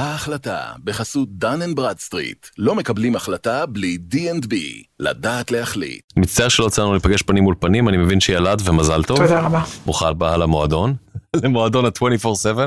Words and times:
ההחלטה, 0.00 0.60
בחסות 0.84 1.28
Dun & 1.30 1.76
Bradstreet. 1.76 2.46
לא 2.58 2.74
מקבלים 2.74 3.16
החלטה 3.16 3.66
בלי 3.66 3.98
D&B. 4.12 4.54
לדעת 5.00 5.50
להחליט. 5.50 6.00
מצטער 6.16 6.48
שלא 6.48 6.66
יצאנו 6.66 6.92
להיפגש 6.92 7.22
פנים 7.22 7.44
מול 7.44 7.54
פנים, 7.58 7.88
אני 7.88 7.96
מבין 7.96 8.20
שילדת, 8.20 8.62
מזל 8.64 9.02
טוב. 9.02 9.18
תודה 9.18 9.40
רבה. 9.40 9.62
ברוכה 9.84 10.08
הבאה 10.08 10.36
למועדון, 10.36 10.94
למועדון 11.42 11.84
ה-24/7. 11.84 12.58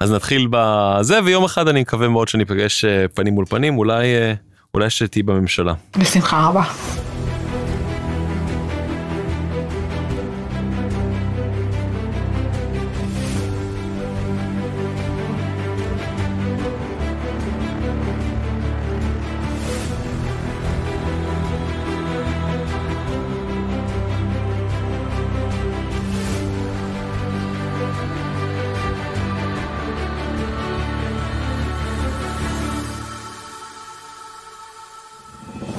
אז 0.00 0.12
נתחיל 0.12 0.48
בזה, 0.50 1.18
ויום 1.24 1.44
אחד 1.44 1.68
אני 1.68 1.80
מקווה 1.80 2.08
מאוד 2.08 2.28
שניפגש 2.28 2.84
אה, 2.84 3.08
פנים 3.14 3.34
מול 3.34 3.44
פנים, 3.44 3.78
אולי, 3.78 4.14
אה, 4.14 4.34
אולי 4.74 4.90
שתהיי 4.90 5.22
בממשלה. 5.22 5.74
בשמחה 5.98 6.46
רבה. 6.46 6.62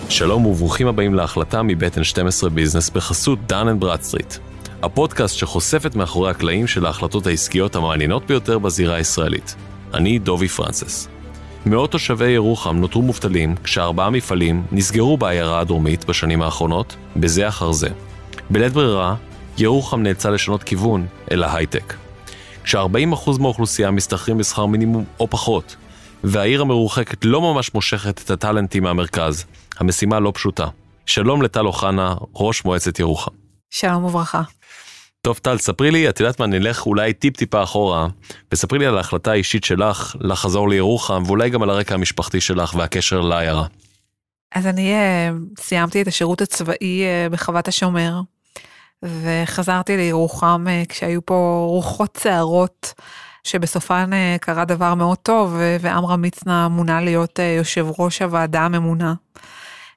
שלום 0.09 0.45
וברוכים 0.45 0.87
הבאים 0.87 1.13
להחלטה 1.13 1.63
מבית 1.63 1.97
N12 1.97 2.49
Business 2.49 2.89
בחסות 2.89 3.39
Dun & 3.47 3.79
Bradstreet. 3.79 4.33
הפודקאסט 4.83 5.35
שחושף 5.35 5.85
את 5.85 5.95
מאחורי 5.95 6.31
הקלעים 6.31 6.67
של 6.67 6.85
ההחלטות 6.85 7.27
העסקיות 7.27 7.75
המעניינות 7.75 8.27
ביותר 8.27 8.59
בזירה 8.59 8.95
הישראלית. 8.95 9.55
אני 9.93 10.19
דובי 10.19 10.47
פרנסס. 10.47 11.07
מאות 11.65 11.91
תושבי 11.91 12.29
ירוחם 12.29 12.77
נותרו 12.77 13.01
מובטלים 13.01 13.55
כשארבעה 13.63 14.09
מפעלים 14.09 14.63
נסגרו 14.71 15.17
בעיירה 15.17 15.59
הדרומית 15.59 16.05
בשנים 16.05 16.41
האחרונות, 16.41 16.95
בזה 17.15 17.47
אחר 17.47 17.71
זה. 17.71 17.89
בלית 18.49 18.73
ברירה, 18.73 19.15
ירוחם 19.57 20.03
נאלצה 20.03 20.29
לשנות 20.29 20.63
כיוון 20.63 21.05
אל 21.31 21.43
ההייטק. 21.43 21.93
כש-40% 22.63 23.39
מהאוכלוסייה 23.39 23.91
משתכרים 23.91 24.37
בשכר 24.37 24.65
מינימום 24.65 25.03
או 25.19 25.27
פחות, 25.29 25.75
והעיר 26.23 26.61
המרוחקת 26.61 27.25
לא 27.25 27.41
ממש 27.41 27.73
מושכת 27.73 28.21
את 28.25 28.31
הטאלנטים 28.31 28.83
מהמרכז, 28.83 29.45
המשימה 29.79 30.19
לא 30.19 30.31
פשוטה. 30.35 30.67
שלום 31.05 31.41
לטל 31.41 31.65
אוחנה, 31.65 32.15
ראש 32.35 32.65
מועצת 32.65 32.99
ירוחם. 32.99 33.31
שלום 33.69 34.03
וברכה. 34.03 34.41
טוב 35.21 35.37
טל, 35.37 35.57
ספרי 35.57 35.91
לי, 35.91 36.09
את 36.09 36.19
יודעת 36.19 36.39
מה, 36.39 36.47
נלך 36.47 36.85
אולי 36.85 37.13
טיפ-טיפה 37.13 37.63
אחורה, 37.63 38.07
וספרי 38.51 38.79
לי 38.79 38.85
על 38.85 38.97
ההחלטה 38.97 39.31
האישית 39.31 39.63
שלך 39.63 40.15
לחזור 40.19 40.69
לירוחם, 40.69 41.23
ואולי 41.25 41.49
גם 41.49 41.63
על 41.63 41.69
הרקע 41.69 41.93
המשפחתי 41.93 42.41
שלך 42.41 42.75
והקשר 42.75 43.21
לעיירה. 43.21 43.65
אז 44.55 44.67
אני 44.67 44.93
אה, 44.93 45.29
סיימתי 45.59 46.01
את 46.01 46.07
השירות 46.07 46.41
הצבאי 46.41 47.03
אה, 47.03 47.27
בחוות 47.31 47.67
השומר, 47.67 48.21
וחזרתי 49.03 49.97
לירוחם 49.97 50.65
אה, 50.69 50.83
כשהיו 50.89 51.25
פה 51.25 51.65
רוחות 51.69 52.17
סערות, 52.17 52.93
שבסופן 53.43 54.09
קרה 54.41 54.65
דבר 54.65 54.93
מאוד 54.93 55.17
טוב, 55.17 55.55
ועמרם 55.79 56.21
מצנע 56.21 56.67
מונה 56.67 57.01
להיות 57.01 57.39
יושב 57.57 57.87
ראש 57.99 58.21
הוועדה 58.21 58.61
הממונה. 58.61 59.13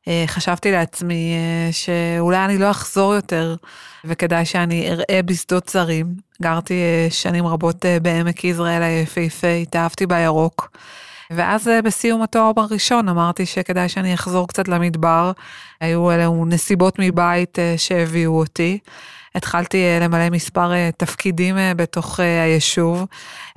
אה, 0.08 0.24
חשבתי 0.26 0.72
לעצמי 0.72 1.34
אה, 1.34 1.72
שאולי 1.72 2.44
אני 2.44 2.58
לא 2.58 2.70
אחזור 2.70 3.14
יותר 3.14 3.56
וכדאי 4.04 4.44
שאני 4.44 4.90
אראה 4.90 5.22
בשדות 5.24 5.68
זרים. 5.68 6.14
גרתי 6.42 6.74
אה, 6.74 7.06
שנים 7.10 7.46
רבות 7.46 7.84
בעמק 8.02 8.44
יזרעאל 8.44 8.82
היפהפה, 8.82 9.48
התאהבתי 9.48 10.06
בירוק. 10.06 10.70
ואז 11.30 11.70
בסיום 11.84 12.22
התואר 12.22 12.52
הראשון 12.56 13.08
אמרתי 13.08 13.46
שכדאי 13.46 13.88
שאני 13.88 14.14
אחזור 14.14 14.48
קצת 14.48 14.68
למדבר. 14.68 15.32
היו 15.80 16.10
אלו 16.10 16.44
נסיבות 16.44 16.98
מבית 16.98 17.58
שהביאו 17.76 18.38
אותי. 18.38 18.78
התחלתי 19.34 19.78
אה, 19.78 19.98
למלא 20.00 20.30
מספר 20.30 20.72
אה, 20.72 20.90
תפקידים 20.96 21.58
אה, 21.58 21.74
בתוך 21.74 22.20
היישוב, 22.20 23.06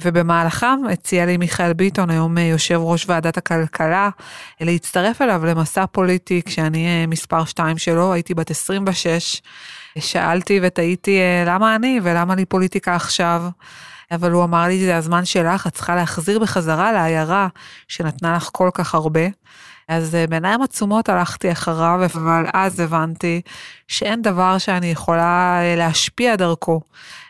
ובמהלכם 0.02 0.80
הציע 0.92 1.26
לי 1.26 1.38
מיכאל 1.38 1.74
ביטון, 1.74 2.10
היום 2.10 2.38
יושב 2.38 2.80
ראש 2.80 3.06
ועדת 3.10 3.38
הכלכלה, 3.38 4.10
להצטרף 4.62 5.22
אליו 5.22 5.46
למסע 5.46 5.86
פוליטי 5.86 6.42
כשאני 6.46 7.06
מספר 7.06 7.46
2 7.46 7.78
שלו, 7.78 8.14
הייתי 8.14 8.34
בת 8.34 8.52
26. 8.52 9.42
שאלתי 10.00 10.60
ותהיתי 10.64 11.20
למה 11.46 11.76
אני 11.76 12.00
ולמה 12.04 12.36
לי 12.36 12.46
פוליטיקה 12.46 12.96
עכשיו. 12.96 13.44
אבל 14.12 14.32
הוא 14.32 14.44
אמר 14.44 14.68
לי, 14.68 14.86
זה 14.86 14.98
הזמן 14.98 15.26
שלך, 15.26 15.68
את 15.68 15.74
צריכה 15.74 15.96
להחזיר 15.96 16.40
בחזרה 16.40 16.92
לעיירה 16.92 17.48
שנתנה 17.88 18.36
לך 18.36 18.50
כל 18.52 18.70
כך 18.74 18.96
הרבה. 18.96 19.22
אז 19.88 20.16
אה, 20.16 20.28
בעיניים 20.28 20.62
עצומות 20.62 21.10
הלכתי 21.10 21.52
אחריו, 21.52 22.00
אבל 22.06 22.46
אז 22.54 22.80
הבנתי 22.80 23.42
שאין 23.88 24.22
דבר 24.22 24.58
שאני 24.58 24.88
יכולה 24.88 25.60
אה, 25.62 25.76
להשפיע 25.76 26.36
דרכו. 26.36 26.82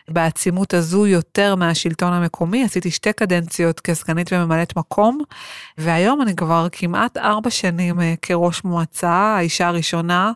בעצימות 0.08 0.74
הזו 0.74 1.06
יותר 1.06 1.54
מהשלטון 1.54 2.12
המקומי, 2.12 2.64
עשיתי 2.64 2.90
שתי 2.90 3.12
קדנציות 3.12 3.80
כסגנית 3.80 4.32
וממלאת 4.32 4.76
מקום, 4.76 5.20
והיום 5.78 6.22
אני 6.22 6.36
כבר 6.36 6.66
כמעט 6.72 7.16
ארבע 7.16 7.50
שנים 7.50 8.00
אה, 8.00 8.14
כראש 8.22 8.64
מועצה, 8.64 9.10
האישה 9.10 9.68
הראשונה, 9.68 10.32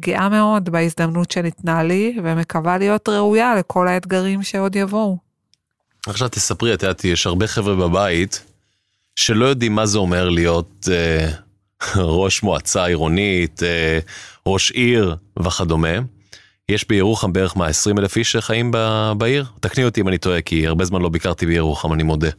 גאה 0.00 0.28
מאוד 0.28 0.68
בהזדמנות 0.68 1.30
שניתנה 1.30 1.82
לי, 1.82 2.18
ומקווה 2.24 2.78
להיות 2.78 3.08
ראויה 3.08 3.54
לכל 3.54 3.88
האתגרים 3.88 4.42
שעוד 4.42 4.76
יבואו. 4.76 5.18
עכשיו 6.06 6.28
תספרי, 6.28 6.74
את 6.74 6.82
יודעת, 6.82 7.04
יש 7.04 7.26
הרבה 7.26 7.46
חבר'ה 7.46 7.74
בבית 7.74 8.42
שלא 9.16 9.46
יודעים 9.46 9.74
מה 9.74 9.86
זה 9.86 9.98
אומר 9.98 10.28
להיות 10.28 10.88
אה, 10.92 11.30
ראש 11.96 12.42
מועצה 12.42 12.84
עירונית, 12.84 13.62
אה, 13.62 13.98
ראש 14.46 14.70
עיר 14.70 15.16
וכדומה. 15.38 15.88
יש 16.68 16.88
בירוחם 16.88 17.32
בערך 17.32 17.56
מה 17.56 17.66
20 17.66 17.98
אלף 17.98 18.16
איש 18.16 18.32
שחיים 18.32 18.72
בעיר? 19.18 19.44
תקני 19.60 19.84
אותי 19.84 20.00
אם 20.00 20.08
אני 20.08 20.18
טועה, 20.18 20.40
כי 20.40 20.66
הרבה 20.66 20.84
זמן 20.84 21.02
לא 21.02 21.08
ביקרתי 21.08 21.46
בירוחם, 21.46 21.92
אני 21.92 22.02
מודה. 22.02 22.30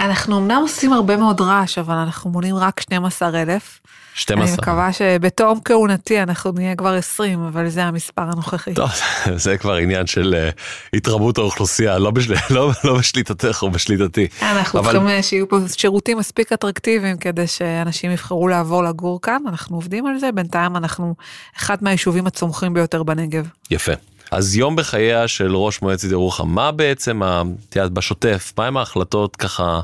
אנחנו 0.00 0.38
אמנם 0.38 0.62
עושים 0.62 0.92
הרבה 0.92 1.16
מאוד 1.16 1.40
רעש, 1.40 1.78
אבל 1.78 1.94
אנחנו 1.94 2.30
מונים 2.30 2.56
רק 2.56 2.80
12 2.80 3.42
אלף. 3.42 3.80
12. 4.14 4.46
אני 4.46 4.56
מקווה 4.56 4.92
שבתום 4.92 5.60
כהונתי 5.64 6.22
אנחנו 6.22 6.52
נהיה 6.52 6.76
כבר 6.76 6.94
20, 6.94 7.44
אבל 7.44 7.68
זה 7.68 7.84
המספר 7.84 8.22
הנוכחי. 8.22 8.74
טוב, 8.74 8.90
זה 9.44 9.58
כבר 9.58 9.74
עניין 9.74 10.06
של 10.06 10.34
uh, 10.34 10.96
התרבות 10.96 11.38
האוכלוסייה, 11.38 11.98
לא, 11.98 12.10
בשל... 12.10 12.34
לא, 12.54 12.70
לא 12.84 12.98
בשליטתך 12.98 13.62
או 13.62 13.70
בשליטתי. 13.70 14.28
אנחנו 14.42 14.80
אבל... 14.80 14.92
צריכים 14.92 15.08
אה, 15.08 15.22
שיהיו 15.22 15.48
פה 15.48 15.56
שירותים 15.76 16.18
מספיק 16.18 16.52
אטרקטיביים 16.52 17.16
כדי 17.16 17.46
שאנשים 17.46 18.10
יבחרו 18.10 18.48
לעבור 18.48 18.84
לגור 18.84 19.22
כאן, 19.22 19.42
אנחנו 19.48 19.76
עובדים 19.76 20.06
על 20.06 20.18
זה, 20.18 20.32
בינתיים 20.32 20.76
אנחנו 20.76 21.14
אחד 21.58 21.76
מהיישובים 21.80 22.26
הצומחים 22.26 22.74
ביותר 22.74 23.02
בנגב. 23.02 23.46
יפה. 23.70 23.92
אז 24.32 24.56
יום 24.56 24.76
בחייה 24.76 25.28
של 25.28 25.56
ראש 25.56 25.82
מועצת 25.82 26.10
ירוחם, 26.10 26.48
מה 26.48 26.72
בעצם, 26.72 27.22
את 27.68 27.76
יודעת, 27.76 27.92
בשוטף, 27.92 28.52
מהם 28.58 28.76
ההחלטות 28.76 29.36
ככה 29.36 29.80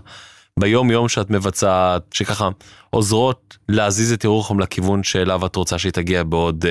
ביום 0.61 0.91
יום 0.91 1.09
שאת 1.09 1.31
מבצעת, 1.31 2.03
שככה 2.15 2.49
עוזרות 2.91 3.57
להזיז 3.69 4.13
את 4.13 4.25
ירוחם 4.25 4.61
לכיוון 4.61 5.03
שאליו 5.03 5.47
את 5.47 5.57
רוצה 5.57 5.79
שהיא 5.79 5.93
תגיע 5.93 6.23
בעוד 6.23 6.65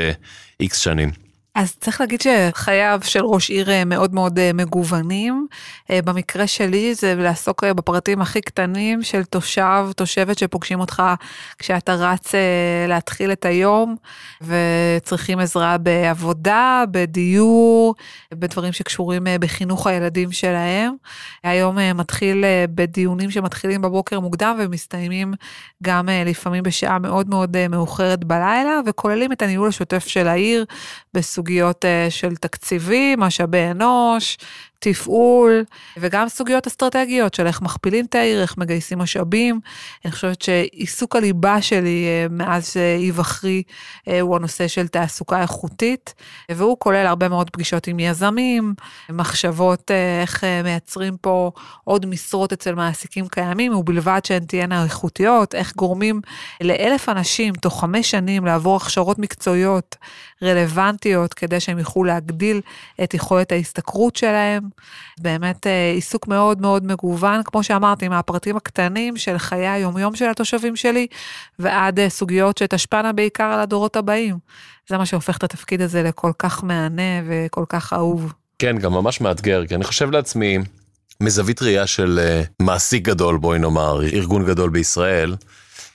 איקס 0.59 0.79
uh, 0.79 0.83
שנים? 0.83 1.26
אז 1.57 1.75
צריך 1.75 2.01
להגיד 2.01 2.21
שחייו 2.21 2.99
של 3.03 3.25
ראש 3.25 3.49
עיר 3.49 3.71
אה, 3.71 3.85
מאוד 3.85 4.13
מאוד 4.13 4.39
אה, 4.39 4.53
מגוונים. 4.53 5.47
אה, 5.91 6.01
במקרה 6.01 6.47
שלי 6.47 6.95
זה 6.95 7.15
לעסוק 7.15 7.63
בפרטים 7.63 8.21
הכי 8.21 8.41
קטנים 8.41 9.03
של 9.03 9.23
תושב, 9.23 9.87
תושבת 9.95 10.37
שפוגשים 10.37 10.79
אותך 10.79 11.03
כשאתה 11.57 11.93
רץ 11.95 12.31
להתחיל 12.87 13.31
את 13.31 13.45
היום 13.45 13.95
וצריכים 14.41 15.39
עזרה 15.39 15.77
בעבודה, 15.77 16.83
בדיור, 16.91 17.95
בדברים 18.33 18.73
שקשורים 18.73 19.23
בחינוך 19.39 19.87
הילדים 19.87 20.31
שלהם. 20.31 20.93
היום 21.43 21.77
מתחיל 21.95 22.43
בדיונים 22.75 23.31
שמתחילים 23.31 23.81
בבוקר 23.81 24.19
מוקדם 24.19 24.57
ומסתיימים 24.59 25.33
גם 25.83 26.09
לפעמים 26.25 26.63
בשעה 26.63 26.99
מאוד 26.99 27.29
מאוד 27.29 27.67
מאוחרת 27.69 28.23
בלילה 28.23 28.79
וכוללים 28.85 29.31
את 29.31 29.41
הניהול 29.41 29.67
השוטף 29.67 30.07
של 30.07 30.27
העיר 30.27 30.65
בסוג... 31.13 31.46
סוגיות 31.47 31.85
אה, 31.85 32.07
של 32.09 32.35
תקציבים, 32.35 33.19
משאבי 33.19 33.71
אנוש, 33.71 34.37
תפעול, 34.79 35.63
וגם 35.97 36.29
סוגיות 36.29 36.67
אסטרטגיות 36.67 37.33
של 37.33 37.47
איך 37.47 37.61
מכפילים 37.61 38.05
את 38.05 38.15
העיר, 38.15 38.41
איך 38.41 38.57
מגייסים 38.57 38.99
משאבים. 38.99 39.59
אני 40.05 40.11
חושבת 40.11 40.41
שעיסוק 40.41 41.15
הליבה 41.15 41.61
שלי 41.61 42.05
אה, 42.05 42.27
מאז 42.29 42.77
היבחרי 42.77 43.63
אה, 44.07 44.21
הוא 44.21 44.35
הנושא 44.35 44.67
של 44.67 44.87
תעסוקה 44.87 45.41
איכותית, 45.41 46.13
והוא 46.51 46.77
כולל 46.79 47.05
הרבה 47.07 47.29
מאוד 47.29 47.49
פגישות 47.49 47.87
עם 47.87 47.99
יזמים, 47.99 48.73
מחשבות 49.09 49.91
איך 50.21 50.43
מייצרים 50.63 51.17
פה 51.17 51.51
עוד 51.83 52.05
משרות 52.05 52.53
אצל 52.53 52.75
מעסיקים 52.75 53.27
קיימים, 53.27 53.75
ובלבד 53.75 54.21
שהן 54.23 54.45
תהיינה 54.45 54.83
איכותיות, 54.83 55.55
איך 55.55 55.75
גורמים 55.75 56.21
לאלף 56.61 57.09
אנשים 57.09 57.53
תוך 57.53 57.81
חמש 57.81 58.11
שנים 58.11 58.45
לעבור 58.45 58.75
הכשרות 58.75 59.19
מקצועיות 59.19 59.95
רלוונטיות 60.43 61.33
כדי 61.33 61.59
שהם 61.59 61.79
יוכלו 61.79 62.03
להגדיל 62.03 62.61
את 63.03 63.13
יכולת 63.13 63.51
ההשתכרות 63.51 64.15
שלהם. 64.15 64.66
באמת 65.19 65.67
אה, 65.67 65.91
עיסוק 65.95 66.27
מאוד 66.27 66.61
מאוד 66.61 66.85
מגוון, 66.85 67.41
כמו 67.45 67.63
שאמרתי, 67.63 68.07
מהפרטים 68.07 68.57
הקטנים 68.57 69.17
של 69.17 69.37
חיי 69.37 69.67
היומיום 69.67 70.15
של 70.15 70.29
התושבים 70.29 70.75
שלי, 70.75 71.07
ועד 71.59 71.99
אה, 71.99 72.09
סוגיות 72.09 72.57
שתשפענה 72.57 73.13
בעיקר 73.13 73.43
על 73.43 73.59
הדורות 73.59 73.95
הבאים. 73.95 74.37
זה 74.89 74.97
מה 74.97 75.05
שהופך 75.05 75.37
את 75.37 75.43
התפקיד 75.43 75.81
הזה 75.81 76.03
לכל 76.03 76.31
כך 76.39 76.63
מהנה 76.63 77.21
וכל 77.27 77.65
כך 77.69 77.93
אהוב. 77.93 78.33
כן, 78.59 78.77
גם 78.77 78.93
ממש 78.93 79.21
מאתגר, 79.21 79.65
כי 79.65 79.75
אני 79.75 79.83
חושב 79.83 80.11
לעצמי, 80.11 80.57
מזווית 81.21 81.61
ראייה 81.61 81.87
של 81.87 82.19
אה, 82.21 82.41
מעסיק 82.61 83.03
גדול, 83.03 83.37
בואי 83.37 83.59
נאמר, 83.59 84.01
ארגון 84.03 84.45
גדול 84.45 84.69
בישראל, 84.69 85.35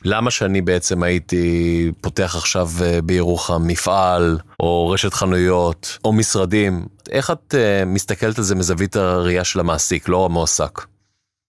למה 0.04 0.30
שאני 0.30 0.60
בעצם 0.60 1.02
הייתי 1.02 1.90
פותח 2.00 2.34
עכשיו 2.36 2.68
בירוחם 3.04 3.62
מפעל, 3.66 4.38
או 4.60 4.88
רשת 4.88 5.14
חנויות, 5.14 5.98
או 6.04 6.12
משרדים? 6.12 6.86
איך 7.10 7.30
את 7.30 7.54
uh, 7.54 7.86
מסתכלת 7.86 8.38
על 8.38 8.44
זה 8.44 8.54
מזווית 8.54 8.96
הראייה 8.96 9.44
של 9.44 9.60
המעסיק, 9.60 10.08
לא 10.08 10.24
המועסק? 10.24 10.91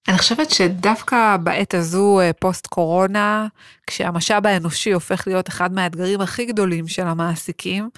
אני 0.07 0.17
חושבת 0.17 0.49
שדווקא 0.51 1.37
בעת 1.37 1.73
הזו, 1.73 2.19
אה, 2.19 2.31
פוסט 2.39 2.67
קורונה, 2.67 3.47
כשהמשאב 3.87 4.47
האנושי 4.47 4.91
הופך 4.91 5.23
להיות 5.27 5.49
אחד 5.49 5.73
מהאתגרים 5.73 6.21
הכי 6.21 6.45
גדולים 6.45 6.87
של 6.87 7.07
המעסיקים, 7.07 7.89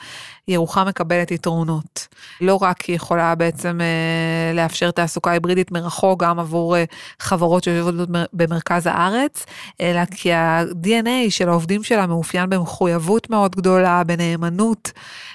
ירוחם 0.48 0.88
מקבלת 0.88 1.32
יתרונות. 1.32 2.08
לא 2.42 2.60
רק 2.62 2.82
היא 2.82 2.96
יכולה 2.96 3.36
בעצם 3.36 3.82
אה, 3.82 4.54
לאפשר 4.56 4.92
תעסוקה 4.92 5.32
היברידית 5.32 5.72
מרחוק, 5.72 6.24
גם 6.24 6.40
עבור 6.40 6.78
אה, 6.78 6.84
חברות 7.20 7.64
שיושבות 7.64 8.10
במרכז 8.34 8.88
הארץ, 8.88 9.46
אלא 9.82 10.06
כי 10.06 10.34
ה-DNA 10.34 11.30
של 11.30 11.50
העובדים 11.50 11.84
שלה 11.84 12.08
מאופיין 12.08 12.50
במחויבות 12.50 13.30
מאוד 13.30 13.56
גדולה, 13.56 14.04
בנאמנות, 14.04 14.92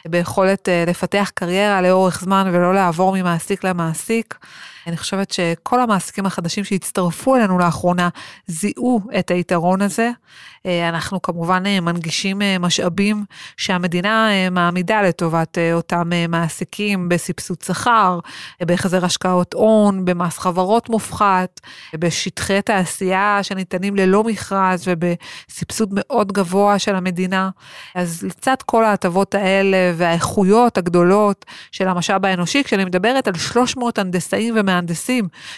ביכולת 0.07 0.69
לפתח 0.87 1.31
קריירה 1.35 1.83
לאורך 1.83 2.21
זמן 2.21 2.51
ולא 2.53 2.75
לעבור 2.75 3.17
ממעסיק 3.17 3.65
למעסיק. 3.65 4.35
אני 4.91 4.97
חושבת 4.97 5.31
שכל 5.31 5.81
המעסיקים 5.81 6.27
החדשים 6.27 6.65
שהצטרפו 6.65 7.37
אלינו 7.37 7.59
לאחרונה 7.59 8.09
זיהו 8.47 9.01
את 9.19 9.31
היתרון 9.31 9.83
הזה. 9.83 10.11
אה, 10.67 10.89
אנחנו 10.89 11.23
כמובן 11.23 11.63
אה, 11.67 11.81
מנגישים 11.81 12.43
אה, 12.43 12.57
משאבים 12.59 13.25
שהמדינה 13.57 14.29
מעמידה 14.51 15.03
לטובת 15.03 15.59
אותם 15.73 16.11
מעסיקים 16.29 17.09
בסבסוד 17.09 17.63
שכר, 17.63 18.19
בהחזר 18.63 19.05
השקעות 19.05 19.55
הון, 19.55 20.05
במס 20.05 20.39
חברות 20.39 20.89
מופחת, 20.89 21.61
בשטחי 21.95 22.63
תעשייה 22.63 23.39
שניתנים 23.43 23.97
ללא 23.97 24.25
מכרז 24.25 24.85
ובסבסוד 24.87 25.89
מאוד 25.93 26.33
גבוה 26.33 26.79
של 26.79 26.95
המדינה. 26.95 27.51
אז 27.95 28.23
לצד 28.23 28.57
כל 28.67 28.85
ההטבות 28.85 29.35
האלה 29.35 29.93
והאיכויות 29.97 30.79
הגדולות 30.79 31.45
של 31.73 31.89
המשאב 31.89 32.27
האנושי, 32.27 32.65
כשאני 32.65 32.85
מדברת 32.85 33.29
על 33.29 33.35
300 33.35 33.99
הנדסאים 33.99 34.55
ומהנדסים 34.57 34.80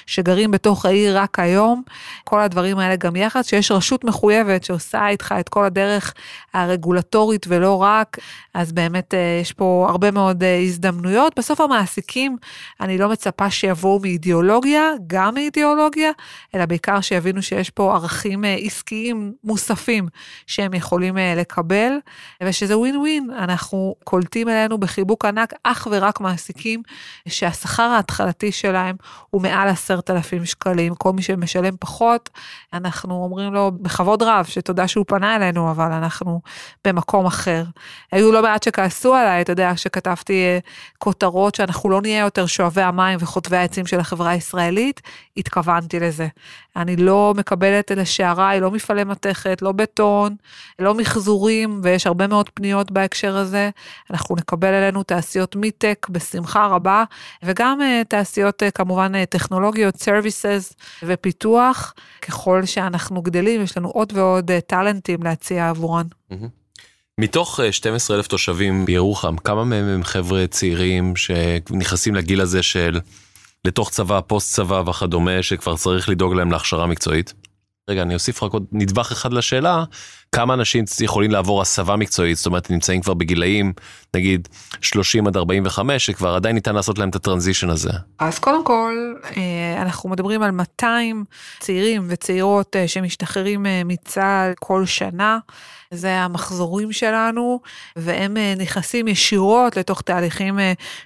שגרים 0.07 0.51
בתוך 0.51 0.87
העיר 0.87 1.19
רק 1.19 1.39
היום, 1.39 1.83
כל 2.25 2.41
הדברים 2.41 2.79
האלה 2.79 2.97
גם 2.97 3.17
יחד, 3.17 3.43
שיש 3.43 3.71
רשות 3.71 4.05
מחויבת 4.05 4.65
שעושה 4.65 4.93
עושה 4.93 5.09
איתך 5.09 5.35
את 5.41 5.49
כל 5.49 5.65
הדרך 5.65 6.15
הרגולטורית 6.55 7.47
ולא 7.49 7.83
רק, 7.83 8.19
אז 8.55 8.73
באמת 8.73 9.15
אה, 9.15 9.39
יש 9.43 9.53
פה 9.53 9.87
הרבה 9.91 10.11
מאוד 10.11 10.43
אה, 10.43 10.59
הזדמנויות. 10.59 11.39
בסוף 11.39 11.61
המעסיקים, 11.61 12.37
אני 12.81 12.99
לא 12.99 13.09
מצפה 13.09 13.51
שיבואו 13.51 14.01
מאידיאולוגיה, 14.01 14.91
גם 15.07 15.35
מאידיאולוגיה, 15.35 16.11
אלא 16.55 16.67
בעיקר 16.67 17.01
שיבינו 17.01 17.43
שיש 17.43 17.71
פה 17.71 17.95
ערכים 17.95 18.45
אה, 18.45 18.55
עסקיים 18.55 19.33
מוספים 19.45 20.09
שהם 20.47 20.75
יכולים 20.75 21.17
לקבל, 21.37 21.93
ושזה 22.43 22.79
ווין 22.79 22.97
ווין, 22.97 23.31
אנחנו 23.39 23.95
קולטים 24.05 24.49
אלינו 24.49 24.79
בחיבוק 24.79 25.25
ענק 25.25 25.53
אך 25.63 25.89
ורק 25.91 26.21
מעסיקים 26.21 26.83
שהשכר 27.29 27.83
ההתחלתי 27.83 28.53
שלהם 28.53 28.97
הוא 29.31 29.43
מעל 29.43 29.69
עשרת 29.69 30.11
אלפים 30.11 30.47
שקלים. 30.47 30.95
כל 30.95 31.13
מי 31.13 31.23
שמשלם 31.23 31.75
פחות, 31.81 32.31
אנחנו 32.73 33.15
אומרים 33.15 33.55
לו 33.55 33.73
בכבוד 33.83 34.23
רב 34.23 34.45
שתודה 34.45 34.83
תודה 34.83 34.89
שהוא 34.89 35.05
פנה 35.09 35.37
אלינו, 35.37 35.71
אבל 35.71 35.93
אנחנו 35.93 36.41
במקום 36.85 37.27
אחר. 37.27 37.65
היו 38.13 38.33
לא 38.33 38.43
מעט 38.43 38.63
שכעסו 38.63 39.15
עליי, 39.15 39.43
אתה 39.43 39.53
יודע, 39.53 39.77
שכתבתי 39.77 40.33
אה, 40.33 40.59
כותרות 40.99 41.55
שאנחנו 41.55 41.91
לא 41.91 42.01
נהיה 42.03 42.21
יותר 42.21 42.47
שואבי 42.47 42.83
המים 42.83 43.19
וחוטבי 43.23 43.57
העצים 43.57 43.87
של 43.87 44.01
החברה 44.01 44.31
הישראלית, 44.31 45.01
התכוונתי 45.37 46.01
לזה. 46.01 46.29
אני 46.77 46.97
לא 46.97 47.35
מקבלת 47.37 47.91
לשעריי, 47.91 48.61
לא 48.61 48.71
מפעלי 48.71 49.05
מתכת, 49.05 49.63
לא 49.63 49.73
בטון, 49.73 50.37
לא 50.79 50.95
מחזורים, 50.95 51.81
ויש 51.83 52.07
הרבה 52.07 52.27
מאוד 52.27 52.49
פניות 52.49 52.91
בהקשר 52.91 53.37
הזה. 53.37 53.71
אנחנו 54.11 54.37
נקבל 54.37 54.75
אלינו 54.75 55.03
תעשיות 55.03 55.57
מיטק 55.57 56.07
בשמחה 56.11 56.67
רבה, 56.67 57.05
וגם 57.43 57.81
uh, 57.81 58.05
תעשיות 58.09 58.63
uh, 58.63 58.71
כמובן 58.93 59.15
uh, 59.15 59.27
טכנולוגיות, 59.27 59.97
סרוויסס 59.97 60.73
ופיתוח. 61.03 61.95
ככל 62.23 62.67
שאנחנו 62.67 63.23
גדלים, 63.23 63.63
יש 63.63 63.77
לנו 63.77 63.89
עוד 63.89 64.13
ועוד 64.17 64.51
טאלנטים 64.67 65.23
להציע 65.23 65.69
עבורן. 65.69 66.07
מתוך 67.21 67.61
12 67.71 68.17
אלף 68.17 68.27
תושבים 68.27 68.85
בירוחם, 68.85 69.37
כמה 69.37 69.65
מהם 69.65 69.85
הם 69.85 70.05
חבר'ה 70.05 70.47
צעירים 70.47 71.17
שנכנסים 71.17 72.15
לגיל 72.15 72.41
הזה 72.41 72.63
של 72.63 73.01
לתוך 73.65 73.91
צבא, 73.91 74.21
פוסט 74.27 74.55
צבא 74.55 74.83
וכדומה, 74.87 75.43
שכבר 75.43 75.77
צריך 75.77 76.09
לדאוג 76.09 76.35
להם 76.35 76.53
להכשרה 76.53 76.87
מקצועית. 76.87 77.35
רגע, 77.91 78.03
אני 78.03 78.15
אוסיף 78.15 78.43
רק 78.43 78.53
עוד 78.53 78.65
נדבך 78.73 79.13
אחד 79.13 79.33
לשאלה, 79.33 79.85
כמה 80.35 80.55
אנשים 80.55 80.85
יכולים 81.01 81.31
לעבור 81.31 81.63
הסבה 81.63 81.97
מקצועית, 81.97 82.37
זאת 82.37 82.47
אומרת, 82.47 82.71
נמצאים 82.71 83.01
כבר 83.01 83.15
בגילאים, 83.15 83.73
נגיד, 84.17 84.49
30 84.81 85.27
עד 85.27 85.37
45, 85.37 86.07
שכבר 86.07 86.35
עדיין 86.35 86.55
ניתן 86.55 86.75
לעשות 86.75 86.99
להם 86.99 87.09
את 87.09 87.15
הטרנזישן 87.15 87.71
הזה. 87.71 87.91
אז 88.19 88.39
קודם 88.39 88.65
כל, 88.65 89.15
אה, 89.37 89.83
אנחנו 89.83 90.09
מדברים 90.09 90.43
על 90.43 90.51
200 90.51 91.25
צעירים 91.61 92.03
וצעירות 92.09 92.77
אה, 92.77 92.89
שמשתחררים 92.89 93.67
אה, 93.67 93.83
מצה"ל 93.85 94.53
כל 94.61 94.87
שנה. 94.87 95.39
זה 95.95 96.19
המחזורים 96.21 96.93
שלנו, 96.93 97.61
והם 97.97 98.37
נכנסים 98.57 99.09
ישירות 99.09 99.77
לתוך 99.77 100.03
תהליכים 100.03 100.59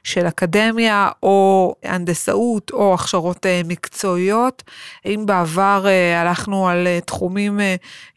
של 0.05 0.28
אקדמיה, 0.28 1.08
או 1.23 1.75
הנדסאות, 1.84 2.70
או 2.70 2.94
הכשרות 2.94 3.46
מקצועיות. 3.64 4.62
אם 5.06 5.23
בעבר 5.26 5.87
הלכנו 6.17 6.69
על 6.69 6.87
תחומים 7.06 7.61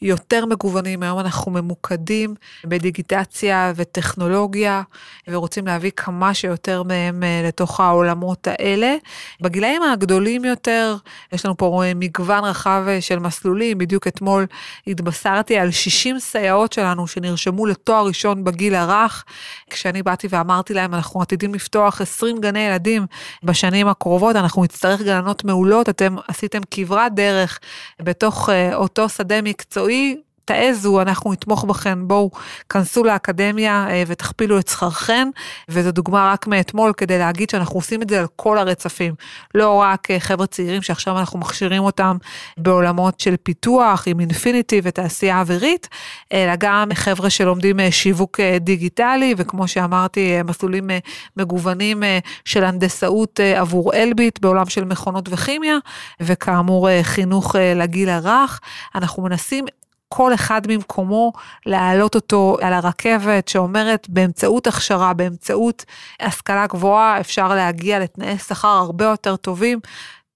יותר 0.02 0.46
מגוונים, 0.46 0.99
היום 1.04 1.20
אנחנו 1.20 1.52
ממוקדים 1.52 2.36
בדיגיטציה 2.66 3.74
וטכנולוגיה, 3.76 4.82
ורוצים 5.28 5.68
להביא 5.68 5.92
כמה 5.96 6.34
שיותר 6.34 6.84
מהם 6.84 7.24
לתוך 7.48 7.80
העולמות 7.80 8.48
האלה. 8.48 8.96
בגילאים 9.42 9.84
הגדולים 9.84 10.46
יותר, 10.46 10.96
יש 11.32 11.46
לנו 11.46 11.58
פה 11.58 11.82
מגוון 11.96 12.44
רחב 12.44 12.84
של 13.00 13.20
מסלולים, 13.20 13.78
בדיוק 13.78 14.08
אתמול 14.08 14.46
התבשרתי 14.88 15.58
על 15.58 15.72
60 15.72 16.20
סייעות. 16.20 16.80
שלנו 16.80 17.08
שנרשמו 17.08 17.66
לתואר 17.66 18.06
ראשון 18.06 18.44
בגיל 18.44 18.76
הרך, 18.76 19.24
כשאני 19.70 20.04
באתי 20.04 20.28
ואמרתי 20.30 20.74
להם, 20.74 20.94
אנחנו 20.94 21.22
עתידים 21.22 21.54
לפתוח 21.54 22.02
20 22.02 22.42
גני 22.42 22.60
ילדים 22.60 23.06
בשנים 23.44 23.88
הקרובות, 23.88 24.36
אנחנו 24.36 24.64
נצטרך 24.64 25.02
גננות 25.02 25.44
מעולות, 25.44 25.90
אתם 25.90 26.16
עשיתם 26.28 26.62
כברת 26.72 27.16
דרך 27.16 27.60
בתוך 28.02 28.50
אותו 28.74 29.10
שדה 29.10 29.42
מקצועי, 29.42 30.18
תעזו, 30.50 31.02
אנחנו 31.02 31.32
נתמוך 31.32 31.64
בכן, 31.64 32.08
בואו, 32.08 32.32
כנסו 32.70 33.04
לאקדמיה 33.04 33.88
אה, 33.90 34.04
ותכפילו 34.08 34.60
את 34.60 34.68
שכרכן, 34.68 35.30
וזו 35.70 35.92
דוגמה 35.92 36.32
רק 36.34 36.48
מאתמול 36.48 36.94
כדי 36.98 37.18
להגיד 37.18 37.50
שאנחנו 37.50 37.76
עושים 37.76 38.02
את 38.02 38.10
זה 38.10 38.20
על 38.20 38.26
כל 38.36 38.58
הרצפים. 38.58 39.14
לא 39.56 39.74
רק 39.74 40.12
אה, 40.12 40.20
חבר'ה 40.20 40.48
צעירים 40.48 40.82
שעכשיו 40.82 41.20
אנחנו 41.20 41.40
מכשירים 41.40 41.84
אותם 41.84 42.18
בעולמות 42.58 43.20
של 43.20 43.36
פיתוח 43.44 44.04
עם 44.08 44.20
אינפיניטי 44.20 44.82
ותעשייה 44.84 45.40
אווירית, 45.40 45.88
אלא 46.34 46.54
גם 46.60 46.90
חבר'ה 46.94 47.30
שלומדים 47.30 47.80
אה, 47.80 47.92
שיווק 47.92 48.40
דיגיטלי, 48.60 49.36
וכמו 49.38 49.68
שאמרתי, 49.68 50.44
מסלולים 50.44 50.90
מגוונים 51.38 52.04
של 52.46 52.64
הנדסאות 52.64 53.40
עבור 53.40 53.94
אלביט 53.94 54.40
בעולם 54.40 54.66
של 54.66 54.86
מכונות 54.86 55.30
וכימיה, 55.32 55.78
וכאמור 56.20 56.88
חינוך 57.02 57.56
לגיל 57.76 58.10
הרך. 58.10 58.60
אנחנו 58.96 59.24
מנסים 59.24 59.66
כל 60.10 60.34
אחד 60.34 60.62
ממקומו, 60.68 61.34
להעלות 61.66 62.16
אותו 62.16 62.58
על 62.62 62.74
הרכבת 62.74 63.48
שאומרת 63.48 64.10
באמצעות 64.10 64.68
הכשרה, 64.68 65.14
באמצעות 65.14 65.86
השכלה 66.20 66.68
גבוהה, 66.68 67.20
אפשר 67.20 67.56
להגיע 67.56 68.00
לתנאי 68.00 68.38
שכר 68.38 68.68
הרבה 68.68 69.06
יותר 69.06 69.36
טובים. 69.36 69.80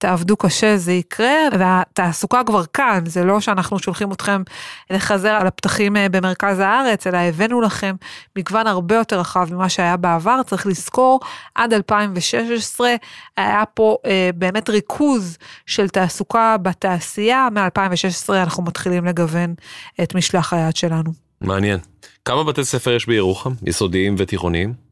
תעבדו 0.04 0.36
קשה, 0.36 0.76
זה 0.76 0.92
יקרה, 0.92 1.36
והתעסוקה 1.58 2.42
כבר 2.46 2.64
כאן, 2.72 3.00
זה 3.06 3.24
לא 3.24 3.40
שאנחנו 3.40 3.78
שולחים 3.78 4.12
אתכם 4.12 4.42
לחזר 4.90 5.28
על 5.28 5.46
הפתחים 5.46 5.96
אה, 5.96 6.08
במרכז 6.08 6.58
הארץ, 6.58 7.06
אלא 7.06 7.16
הבאנו 7.16 7.60
לכם 7.60 7.94
מגוון 8.36 8.66
הרבה 8.66 8.94
יותר 8.94 9.20
רחב 9.20 9.54
ממה 9.54 9.68
שהיה 9.68 9.96
בעבר. 9.96 10.40
צריך 10.46 10.66
לזכור, 10.66 11.20
עד 11.54 11.72
2016 11.72 12.94
היה 13.36 13.64
פה 13.74 13.96
אה, 14.06 14.30
באמת 14.34 14.70
ריכוז 14.70 15.38
של 15.66 15.88
תעסוקה 15.88 16.56
בתעשייה, 16.62 17.48
מ-2016 17.52 18.32
אנחנו 18.32 18.62
מתחילים 18.62 19.04
לגוון 19.04 19.54
את 20.02 20.14
משלח 20.14 20.52
היד 20.52 20.76
שלנו. 20.76 21.10
מעניין. 21.40 21.78
כמה 22.24 22.44
בתי 22.44 22.64
ספר 22.64 22.90
יש 22.90 23.06
בירוחם, 23.06 23.52
יסודיים 23.66 24.14
ותיכוניים? 24.18 24.83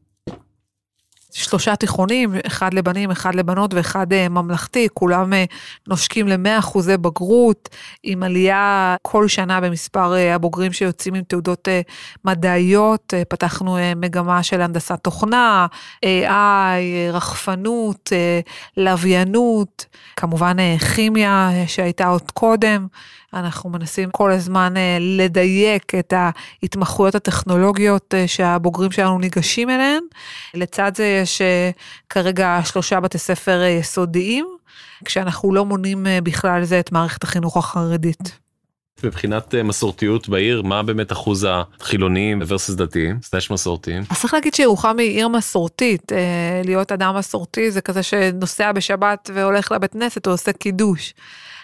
שלושה 1.33 1.75
תיכונים, 1.75 2.35
אחד 2.47 2.73
לבנים, 2.73 3.11
אחד 3.11 3.35
לבנות 3.35 3.73
ואחד 3.73 4.13
אה, 4.13 4.29
ממלכתי, 4.29 4.87
כולם 4.93 5.33
אה, 5.33 5.45
נושקים 5.87 6.27
ל-100 6.27 6.59
אחוזי 6.59 6.97
בגרות, 6.97 7.69
עם 8.03 8.23
עלייה 8.23 8.95
כל 9.01 9.27
שנה 9.27 9.61
במספר 9.61 10.13
אה, 10.13 10.35
הבוגרים 10.35 10.73
שיוצאים 10.73 11.13
עם 11.13 11.23
תעודות 11.23 11.67
מדעיות, 12.25 13.13
פתחנו 13.29 13.77
מגמה 13.95 14.43
של 14.43 14.61
הנדסת 14.61 14.99
תוכנה, 15.01 15.67
AI, 16.05 17.11
רחפנות, 17.13 18.11
לוויינות, 18.77 19.85
כמובן 20.15 20.57
כימיה 20.95 21.49
שהייתה 21.67 22.07
עוד 22.07 22.31
קודם. 22.31 22.87
אנחנו 23.33 23.69
מנסים 23.69 24.11
כל 24.11 24.31
הזמן 24.31 24.73
לדייק 24.99 25.95
את 25.99 26.13
ההתמחויות 26.17 27.15
הטכנולוגיות 27.15 28.13
שהבוגרים 28.27 28.91
שלנו 28.91 29.19
ניגשים 29.19 29.69
אליהן. 29.69 30.03
לצד 30.53 30.91
זה 30.95 31.19
יש 31.23 31.41
אה, 31.41 31.69
כרגע 32.09 32.59
שלושה 32.65 32.99
בתי 32.99 33.17
ספר 33.17 33.61
אה, 33.61 33.67
יסודיים, 33.67 34.45
כשאנחנו 35.05 35.53
לא 35.53 35.65
מונים 35.65 36.07
אה, 36.07 36.21
בכלל 36.21 36.63
זה 36.63 36.79
את 36.79 36.91
מערכת 36.91 37.23
החינוך 37.23 37.57
החרדית. 37.57 38.39
מבחינת 39.03 39.55
מסורתיות 39.55 40.29
בעיר, 40.29 40.61
מה 40.61 40.83
באמת 40.83 41.11
אחוז 41.11 41.47
החילונים 41.49 42.41
versus 42.41 42.75
דתיים, 42.75 43.19
סטאש 43.23 43.51
מסורתיים? 43.51 44.03
אז 44.09 44.21
צריך 44.21 44.33
להגיד 44.33 44.53
שירוחם 44.53 44.95
היא 44.99 45.17
עיר 45.17 45.27
מסורתית. 45.27 46.11
להיות 46.65 46.91
אדם 46.91 47.15
מסורתי 47.17 47.71
זה 47.71 47.81
כזה 47.81 48.03
שנוסע 48.03 48.71
בשבת 48.71 49.29
והולך 49.33 49.71
לבית 49.71 49.91
כנסת, 49.91 50.25
הוא 50.25 50.33
עושה 50.33 50.53
קידוש. 50.53 51.13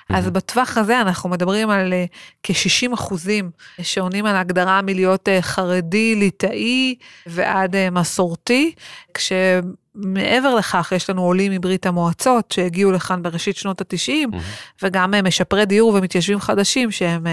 אז 0.10 0.30
בטווח 0.30 0.78
הזה 0.78 1.02
אנחנו 1.02 1.30
מדברים 1.30 1.70
על 1.70 1.94
אה, 1.94 2.06
כ-60 2.44 2.94
אחוזים 2.94 3.52
שעונים 3.82 4.26
על 4.26 4.36
ההגדרה 4.36 4.82
מלהיות 4.82 5.30
אה, 5.30 5.42
חרדי, 5.42 6.16
ליטאי 6.16 6.96
ועד 7.26 7.76
אה, 7.76 7.90
מסורתי, 7.90 8.74
כשמעבר 9.14 10.56
לכך 10.56 10.94
יש 10.96 11.10
לנו 11.10 11.22
עולים 11.22 11.52
מברית 11.52 11.86
המועצות 11.86 12.52
שהגיעו 12.52 12.92
לכאן 12.92 13.24
בראשית 13.24 13.58
שנות 13.58 13.82
ה-90, 13.82 14.36
וגם 14.84 15.14
משפרי 15.24 15.66
דיור 15.66 15.94
ומתיישבים 15.94 16.40
חדשים 16.40 16.92
שהם 16.92 17.28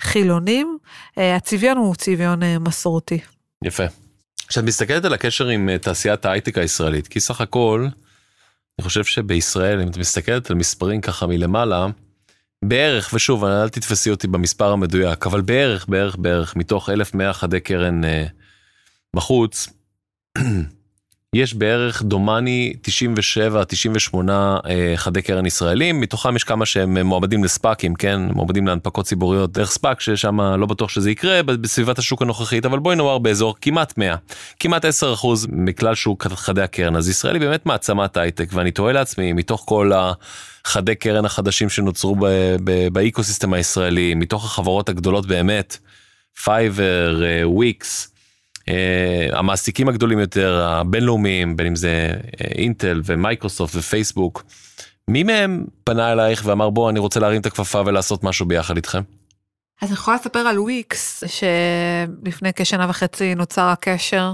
חילונים. 0.00 0.78
הצביון 1.16 1.76
הוא 1.76 1.94
צביון 1.94 2.40
מסורתי. 2.60 3.18
יפה. 3.64 3.84
כשאת 4.48 4.64
מסתכלת 4.64 5.04
על 5.04 5.12
הקשר 5.12 5.48
עם 5.48 5.78
תעשיית 5.78 6.24
ההייטק 6.24 6.58
הישראלית, 6.58 7.08
כי 7.08 7.20
סך 7.20 7.40
הכל, 7.40 7.86
אני 8.78 8.84
חושב 8.84 9.04
שבישראל, 9.04 9.80
אם 9.80 9.88
את 9.88 9.96
מסתכלת 9.96 10.50
על 10.50 10.56
מספרים 10.56 11.00
ככה 11.00 11.26
מלמעלה, 11.26 11.86
בערך, 12.64 13.10
ושוב, 13.14 13.44
אל 13.44 13.68
תתפסי 13.68 14.10
אותי 14.10 14.26
במספר 14.26 14.72
המדויק, 14.72 15.26
אבל 15.26 15.40
בערך, 15.40 15.88
בערך, 15.88 16.16
בערך, 16.16 16.56
מתוך 16.56 16.90
1,100 16.90 17.32
חדי 17.32 17.60
קרן 17.60 18.04
אה, 18.04 18.26
בחוץ, 19.16 19.68
יש 21.34 21.54
בערך 21.54 22.02
דומני 22.02 22.72
97 22.82 23.64
98 23.64 24.58
אה, 24.66 24.92
חדי 24.96 25.22
קרן 25.22 25.46
ישראלים. 25.46 26.00
מתוכם 26.00 26.36
יש 26.36 26.44
כמה 26.44 26.66
שהם 26.66 26.98
מועמדים 26.98 27.44
לספאקים 27.44 27.94
כן? 27.94 28.20
מועמדים 28.20 28.66
להנפקות 28.66 29.06
ציבוריות. 29.06 29.52
דרך 29.52 29.70
ספאק 29.70 30.00
ששם 30.00 30.40
לא 30.40 30.66
בטוח 30.66 30.90
שזה 30.90 31.10
יקרה 31.10 31.42
בסביבת 31.42 31.98
השוק 31.98 32.22
הנוכחית 32.22 32.66
אבל 32.66 32.78
בואי 32.78 32.96
נאמר 32.96 33.18
באזור 33.18 33.54
כמעט 33.60 33.98
100 33.98 34.16
כמעט 34.60 34.84
10 34.84 35.14
אחוז 35.14 35.46
מכלל 35.50 35.94
שוק 35.94 36.26
חדי 36.26 36.62
הקרן. 36.62 36.96
אז 36.96 37.08
ישראל 37.08 37.34
היא 37.34 37.40
באמת 37.40 37.66
מעצמת 37.66 38.16
הייטק 38.16 38.48
ואני 38.52 38.70
תוהה 38.70 38.92
לעצמי 38.92 39.32
מתוך 39.32 39.64
כל 39.66 39.92
החדי 39.94 40.94
קרן 40.94 41.24
החדשים 41.24 41.68
שנוצרו 41.68 42.16
באקוסיסטם 42.92 43.52
הישראלי 43.52 44.14
מתוך 44.14 44.44
החברות 44.44 44.88
הגדולות 44.88 45.26
באמת 45.26 45.76
Fiverr 46.44 47.22
ו 47.44 47.59
Wix. 47.59 48.17
אה, 48.68 49.38
המעסיקים 49.38 49.88
הגדולים 49.88 50.18
יותר, 50.18 50.62
הבינלאומיים, 50.64 51.56
בין 51.56 51.66
אם 51.66 51.76
זה 51.76 52.10
אה, 52.40 52.46
אינטל 52.58 53.00
ומייקרוסופט 53.04 53.74
ופייסבוק, 53.76 54.44
מי 55.08 55.22
מהם 55.22 55.64
פנה 55.84 56.12
אלייך 56.12 56.42
ואמר 56.44 56.70
בוא 56.70 56.90
אני 56.90 56.98
רוצה 56.98 57.20
להרים 57.20 57.40
את 57.40 57.46
הכפפה 57.46 57.82
ולעשות 57.86 58.24
משהו 58.24 58.46
ביחד 58.46 58.76
איתכם? 58.76 59.00
אז 59.82 59.88
אני 59.88 59.94
יכולה 59.94 60.16
לספר 60.16 60.38
על 60.38 60.58
וויקס 60.58 61.24
שלפני 61.26 62.50
כשנה 62.56 62.86
וחצי 62.88 63.34
נוצר 63.34 63.64
הקשר 63.64 64.32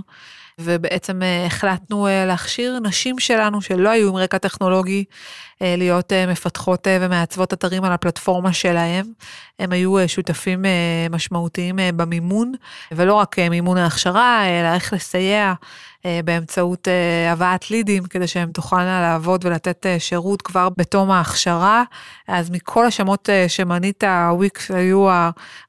ובעצם 0.59 1.23
אה, 1.23 1.47
החלטנו 1.47 2.09
להכשיר 2.27 2.79
נשים 2.83 3.19
שלנו 3.19 3.63
שלא 3.63 3.89
היו 3.89 4.09
עם 4.09 4.17
רקע 4.17 4.39
טכנולוגי 4.39 5.05
להיות 5.61 6.13
אה, 6.13 6.27
מפתחות 6.27 6.87
אה, 6.87 6.99
ומעצבות 7.01 7.53
אתרים 7.53 7.85
על 7.85 7.93
הפלטפורמה 7.93 8.53
שלהם. 8.53 9.07
הם 9.59 9.73
היו 9.73 9.97
שותפים 10.09 10.65
משמעותיים 11.11 11.79
במימון, 11.97 12.53
ולא 12.93 13.15
רק 13.15 13.39
מימון 13.39 13.77
ההכשרה, 13.77 14.47
אלא 14.47 14.75
איך 14.75 14.93
לסייע 14.93 15.53
באמצעות 16.25 16.89
הבאת 17.33 17.71
לידים, 17.71 18.05
כדי 18.05 18.27
שהם 18.27 18.53
תוכלנה 18.53 19.01
לעבוד 19.01 19.45
ולתת 19.45 19.87
שירות 19.99 20.43
כבר 20.43 20.69
בתום 20.77 21.11
ההכשרה. 21.11 21.83
אז 22.29 22.51
מכל 22.51 22.87
השמות 22.87 23.29
שמנית, 23.49 24.05
וויקס 24.31 24.71
היו 24.71 25.07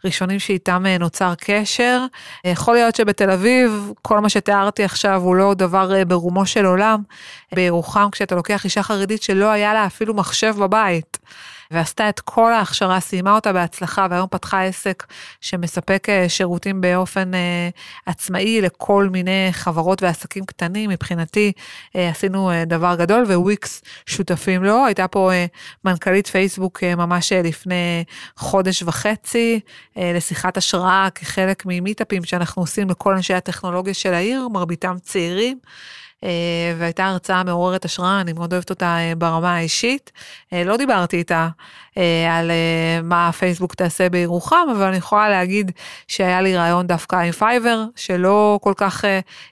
הראשונים 0.04 0.40
שאיתם 0.40 0.84
נוצר 1.00 1.34
קשר. 1.38 2.06
יכול 2.46 2.74
להיות 2.74 2.96
שבתל 2.96 3.32
אביב, 3.32 3.92
כל 4.02 4.20
מה 4.20 4.30
שתיארתי 4.30 4.84
עכשיו 4.84 5.22
הוא 5.22 5.36
לא 5.36 5.54
דבר 5.54 5.92
ברומו 6.08 6.46
של 6.46 6.66
עולם. 6.66 7.02
בירוחם, 7.56 8.08
כשאתה 8.12 8.36
לוקח 8.36 8.66
אישה 8.66 8.84
חרדית 8.84 9.24
שלא 9.24 9.46
היה 9.46 9.74
לה 9.76 9.86
אפילו 9.86 10.14
מחשב 10.14 10.56
בבית. 10.60 11.18
ועשתה 11.72 12.10
את 12.10 12.20
כל 12.20 12.54
ההכשרה, 12.54 13.00
סיימה 13.00 13.36
אותה 13.36 13.54
בהצלחה, 13.54 14.08
והיום 14.10 14.28
פתחה 14.32 14.64
עסק 14.64 15.04
שמספק 15.42 16.10
אה, 16.10 16.30
שירותים 16.30 16.82
באופן 16.82 17.34
אה, 17.34 17.70
עצמאי 18.06 18.62
לכל 18.62 19.10
מיני 19.12 19.48
חברות 19.52 20.04
ועסקים 20.04 20.46
קטנים. 20.46 20.90
מבחינתי 20.90 21.52
אה, 21.96 22.10
עשינו 22.10 22.52
אה, 22.52 22.66
דבר 22.66 22.96
גדול, 22.96 23.24
וויקס 23.24 23.82
שותפים 24.06 24.64
לו. 24.64 24.86
הייתה 24.86 25.08
פה 25.08 25.32
אה, 25.32 25.46
מנכ"לית 25.86 26.28
פייסבוק 26.28 26.84
אה, 26.84 26.96
ממש 26.96 27.32
אה, 27.32 27.42
לפני 27.42 28.04
חודש 28.38 28.84
וחצי, 28.84 29.60
אה, 29.98 30.12
לשיחת 30.16 30.58
השראה 30.58 31.08
כחלק 31.16 31.64
ממיטאפים 31.66 32.24
שאנחנו 32.24 32.62
עושים 32.62 32.90
לכל 32.90 33.14
אנשי 33.14 33.34
הטכנולוגיה 33.34 33.94
של 33.94 34.14
העיר, 34.14 34.48
מרביתם 34.48 34.96
צעירים. 35.02 35.60
אה, 36.24 36.30
והייתה 36.78 37.06
הרצאה 37.06 37.44
מעוררת 37.44 37.86
השראה, 37.86 38.22
אני 38.22 38.34
מאוד 38.34 38.54
אוהבת 38.54 38.70
אותה 38.70 38.98
אה, 38.98 39.14
ברמה 39.18 39.56
האישית. 39.56 40.12
אה, 40.54 40.64
לא 40.64 40.78
דיברתי 40.78 41.18
איתה 41.18 41.50
על 42.32 42.52
מה 43.04 43.32
פייסבוק 43.32 43.76
תעשה 43.76 44.10
בירוחם, 44.10 44.66
אבל 44.72 44.84
אני 44.84 44.98
יכולה 44.98 45.30
להגיד 45.30 45.72
שהיה 46.08 46.42
לי 46.42 46.58
רעיון 46.58 46.88
דווקא 46.88 47.16
עם 47.16 47.32
Fiverr, 47.32 47.84
שלא 47.96 48.60
כל 48.62 48.74
כך 48.78 49.06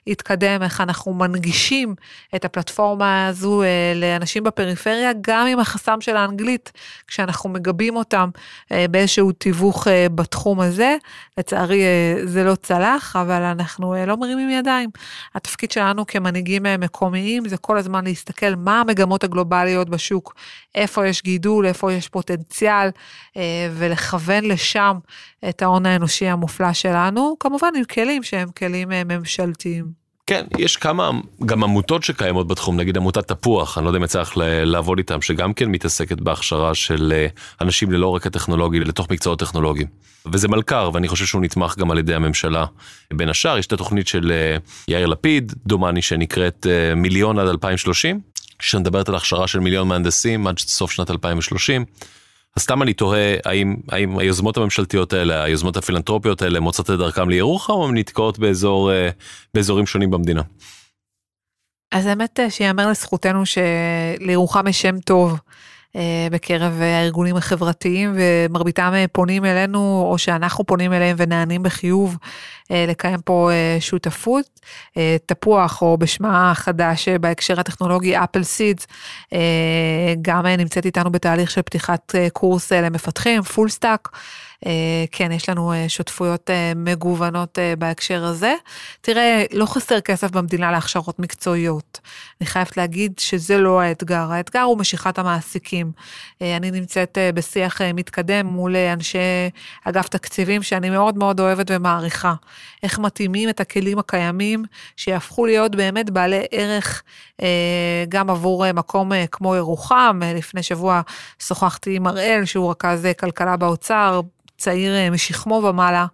התקדם, 0.06 0.62
איך 0.62 0.80
אנחנו 0.80 1.14
מנגישים 1.14 1.94
את 2.34 2.44
הפלטפורמה 2.44 3.26
הזו 3.26 3.62
לאנשים 3.94 4.44
בפריפריה, 4.44 5.10
גם 5.20 5.46
עם 5.46 5.58
החסם 5.58 6.00
של 6.00 6.16
האנגלית, 6.16 6.72
כשאנחנו 7.06 7.50
מגבים 7.50 7.96
אותם 7.96 8.30
באיזשהו 8.70 9.32
תיווך 9.32 9.86
בתחום 10.14 10.60
הזה. 10.60 10.96
לצערי 11.38 11.82
זה 12.24 12.44
לא 12.44 12.54
צלח, 12.54 13.16
אבל 13.16 13.42
אנחנו 13.42 13.94
לא 14.06 14.16
מרימים 14.16 14.50
ידיים. 14.50 14.90
התפקיד 15.34 15.70
שלנו 15.70 16.06
כמנהיגים 16.06 16.62
מקומיים 16.78 17.48
זה 17.48 17.56
כל 17.56 17.78
הזמן 17.78 18.04
להסתכל 18.04 18.54
מה 18.56 18.80
המגמות 18.80 19.24
הגלובליות 19.24 19.88
בשוק, 19.88 20.34
איפה 20.74 21.06
יש 21.06 21.22
גידול, 21.22 21.66
איפה 21.66 21.92
יש 21.92 22.08
פוטנציאל, 22.08 22.33
אה, 23.36 23.42
ולכוון 23.74 24.44
לשם 24.44 24.98
את 25.48 25.62
ההון 25.62 25.86
האנושי 25.86 26.26
המופלא 26.26 26.72
שלנו, 26.72 27.36
כמובן 27.40 27.68
עם 27.76 27.84
כלים 27.84 28.22
שהם 28.22 28.48
כלים 28.58 28.92
אה, 28.92 29.02
ממשלתיים. 29.04 30.04
כן, 30.26 30.44
יש 30.58 30.76
כמה 30.76 31.10
גם 31.46 31.64
עמותות 31.64 32.02
שקיימות 32.02 32.48
בתחום, 32.48 32.76
נגיד 32.76 32.96
עמותת 32.96 33.28
תפוח, 33.28 33.78
אני 33.78 33.84
לא 33.84 33.90
יודע 33.90 33.98
אם 33.98 34.04
יצא 34.04 34.20
לך 34.20 34.32
לעבוד 34.64 34.98
איתם, 34.98 35.22
שגם 35.22 35.54
כן 35.54 35.68
מתעסקת 35.68 36.20
בהכשרה 36.20 36.74
של 36.74 37.12
אה, 37.16 37.26
אנשים 37.60 37.92
ללא 37.92 38.16
רקע 38.16 38.28
טכנולוגי 38.28 38.80
לתוך 38.80 39.10
מקצועות 39.10 39.38
טכנולוגיים. 39.38 39.88
וזה 40.32 40.48
מלכ"ר, 40.48 40.90
ואני 40.94 41.08
חושב 41.08 41.26
שהוא 41.26 41.42
נתמך 41.42 41.78
גם 41.78 41.90
על 41.90 41.98
ידי 41.98 42.14
הממשלה. 42.14 42.66
בין 43.12 43.28
השאר, 43.28 43.58
יש 43.58 43.66
את 43.66 43.72
התוכנית 43.72 44.06
של 44.06 44.32
יאיר 44.88 45.06
לפיד, 45.06 45.52
דומני 45.66 46.02
שנקראת 46.02 46.66
מיליון 46.96 47.38
עד 47.38 47.48
2030, 47.48 48.20
שמדברת 48.60 49.08
על 49.08 49.14
הכשרה 49.14 49.46
של 49.46 49.60
מיליון 49.60 49.88
מהנדסים 49.88 50.46
עד 50.46 50.58
סוף 50.58 50.90
שנת 50.90 51.10
2030. 51.10 51.84
אז 52.56 52.62
סתם 52.62 52.82
אני 52.82 52.92
תוהה 52.92 53.34
האם, 53.44 53.76
האם 53.88 54.18
היוזמות 54.18 54.56
הממשלתיות 54.56 55.12
האלה, 55.12 55.42
היוזמות 55.42 55.76
הפילנטרופיות 55.76 56.42
האלה 56.42 56.60
מוצאות 56.60 56.90
את 56.90 56.98
דרכם 56.98 57.28
לירוחם 57.28 57.72
או 57.72 57.88
הן 57.88 57.98
נתקעות 57.98 58.38
באזור, 58.38 58.92
אה, 58.92 59.10
באזורים 59.54 59.86
שונים 59.86 60.10
במדינה? 60.10 60.42
אז 61.92 62.06
האמת 62.06 62.40
שיאמר 62.48 62.90
לזכותנו 62.90 63.42
שלירוחם 63.46 64.68
יש 64.68 64.82
שם 64.82 65.00
טוב. 65.00 65.38
אה, 65.96 66.28
בקרב 66.30 66.80
הארגונים 66.80 67.36
החברתיים 67.36 68.12
ומרביתם 68.14 68.92
אה, 68.94 69.04
פונים 69.12 69.44
אלינו 69.44 70.06
או 70.10 70.18
שאנחנו 70.18 70.64
פונים 70.64 70.92
אליהם 70.92 71.16
ונענים 71.18 71.62
בחיוב 71.62 72.16
אה, 72.70 72.84
לקיים 72.88 73.20
פה 73.24 73.50
שותפות. 73.80 74.60
תפוח 75.26 75.82
או 75.82 75.98
בשמה 75.98 76.50
החדש 76.50 77.08
בהקשר 77.08 77.60
הטכנולוגי 77.60 78.18
אפל 78.18 78.42
סידס 78.42 78.86
גם 80.22 80.46
נמצאת 80.46 80.86
איתנו 80.86 81.10
בתהליך 81.12 81.50
של 81.50 81.62
פתיחת 81.62 82.14
קורס 82.32 82.72
למפתחים 82.72 83.42
full 83.42 83.68
stack. 83.68 84.08
כן, 85.12 85.32
יש 85.32 85.48
לנו 85.48 85.72
שותפויות 85.88 86.50
מגוונות 86.76 87.58
בהקשר 87.78 88.24
הזה. 88.24 88.54
תראה, 89.00 89.44
לא 89.52 89.66
חסר 89.66 90.00
כסף 90.00 90.30
במדינה 90.30 90.72
להכשרות 90.72 91.18
מקצועיות. 91.18 92.00
אני 92.40 92.46
חייבת 92.46 92.76
להגיד 92.76 93.12
שזה 93.18 93.58
לא 93.58 93.80
האתגר, 93.80 94.32
האתגר 94.32 94.60
הוא 94.60 94.78
משיכת 94.78 95.18
המעסיקים. 95.18 95.92
אני 96.40 96.70
נמצאת 96.70 97.18
בשיח 97.34 97.80
מתקדם 97.94 98.46
מול 98.46 98.76
אנשי 98.76 99.18
אגף 99.84 100.08
תקציבים, 100.08 100.62
שאני 100.62 100.90
מאוד 100.90 101.18
מאוד 101.18 101.40
אוהבת 101.40 101.66
ומעריכה. 101.70 102.34
איך 102.82 102.98
מתאימים 102.98 103.48
את 103.48 103.60
הכלים 103.60 103.98
הקיימים, 103.98 104.64
שיהפכו 104.96 105.46
להיות 105.46 105.76
באמת 105.76 106.10
בעלי 106.10 106.42
ערך 106.50 107.02
גם 108.08 108.30
עבור 108.30 108.72
מקום 108.72 109.12
כמו 109.30 109.56
ירוחם. 109.56 110.20
לפני 110.36 110.62
שבוע 110.62 111.00
שוחחתי 111.38 111.96
עם 111.96 112.06
אראל, 112.06 112.44
שהוא 112.44 112.70
רכז 112.70 113.06
כלכלה 113.20 113.56
באוצר, 113.56 114.20
צעיר 114.56 114.94
אה, 114.94 115.10
משכמו 115.10 115.54
ומעלה, 115.54 116.06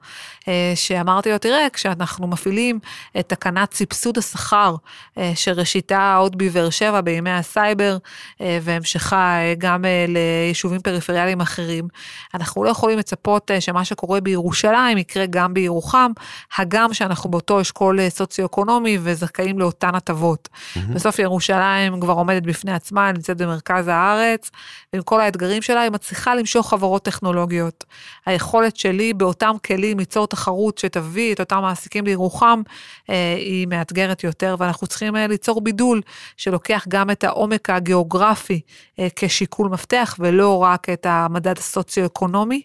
אה, 0.48 0.72
שאמרתי 0.74 1.30
לו, 1.30 1.38
תראה, 1.38 1.66
כשאנחנו 1.72 2.26
מפעילים 2.26 2.78
את 3.18 3.28
תקנת 3.28 3.74
סבסוד 3.74 4.18
השכר, 4.18 4.74
אה, 5.18 5.32
שראשיתה 5.34 6.14
עוד 6.14 6.38
בבאר 6.38 6.70
שבע 6.70 7.00
בימי 7.00 7.30
הסייבר, 7.30 7.96
והמשכה 8.62 9.38
גם 9.58 9.84
ליישובים 10.08 10.80
פריפריאליים 10.80 11.40
אחרים, 11.40 11.88
אנחנו 12.34 12.64
לא 12.64 12.70
יכולים 12.70 12.98
לצפות 12.98 13.50
שמה 13.60 13.84
שקורה 13.84 14.20
בירושלים 14.20 14.98
יקרה 14.98 15.26
גם 15.26 15.54
בירוחם, 15.54 16.12
הגם 16.58 16.94
שאנחנו 16.94 17.30
באותו 17.30 17.60
אשכול 17.60 18.08
סוציו-אקונומי 18.08 18.98
וזכאים 19.02 19.58
לאותן 19.58 19.94
הטבות. 19.94 20.48
Mm-hmm. 20.52 20.78
בסוף 20.94 21.18
ירושלים 21.18 22.00
כבר 22.00 22.12
עומדת 22.12 22.42
בפני 22.42 22.72
עצמה, 22.72 23.12
נמצאת 23.12 23.36
במרכז 23.36 23.88
הארץ, 23.88 24.50
ועם 24.92 25.02
כל 25.02 25.20
האתגרים 25.20 25.62
שלה, 25.62 25.80
היא 25.80 25.90
מצליחה 25.90 26.34
למשוך 26.34 26.70
חברות 26.70 27.04
טכנולוגיות. 27.04 27.84
היכולת 28.30 28.76
שלי 28.76 29.14
באותם 29.14 29.56
כלים 29.66 29.98
ליצור 29.98 30.26
תחרות 30.26 30.78
שתביא 30.78 31.34
את 31.34 31.40
אותם 31.40 31.58
מעסיקים 31.62 32.04
לירוחם, 32.04 32.62
אה, 33.10 33.34
היא 33.36 33.66
מאתגרת 33.66 34.24
יותר, 34.24 34.56
ואנחנו 34.58 34.86
צריכים 34.86 35.16
אה, 35.16 35.26
ליצור 35.26 35.60
בידול 35.60 36.00
שלוקח 36.36 36.84
גם 36.88 37.10
את 37.10 37.24
העומק 37.24 37.70
הגיאוגרפי 37.70 38.60
אה, 38.98 39.08
כשיקול 39.16 39.68
מפתח, 39.68 40.16
ולא 40.18 40.62
רק 40.62 40.88
את 40.88 41.06
המדד 41.06 41.58
הסוציו-אקונומי. 41.58 42.62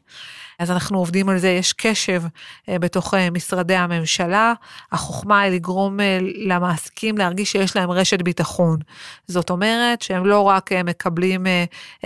אז 0.60 0.72
אנחנו 0.72 0.98
עובדים 0.98 1.30
על 1.30 1.38
זה, 1.38 1.50
יש 1.50 1.74
קשב 1.74 2.24
אה, 2.70 2.80
בתוך 2.80 3.14
אה, 3.14 3.30
משרדי 3.30 3.76
הממשלה. 3.76 4.54
החוכמה 4.92 5.42
היא 5.42 5.52
לגרום 5.52 6.00
אה, 6.00 6.20
למעסיקים 6.22 7.18
להרגיש 7.18 7.52
שיש 7.52 7.76
להם 7.76 7.92
רשת 7.92 8.22
ביטחון. 8.22 8.80
זאת 9.28 9.50
אומרת 9.50 10.02
שהם 10.02 10.26
לא 10.26 10.42
רק 10.42 10.72
מקבלים 10.72 11.48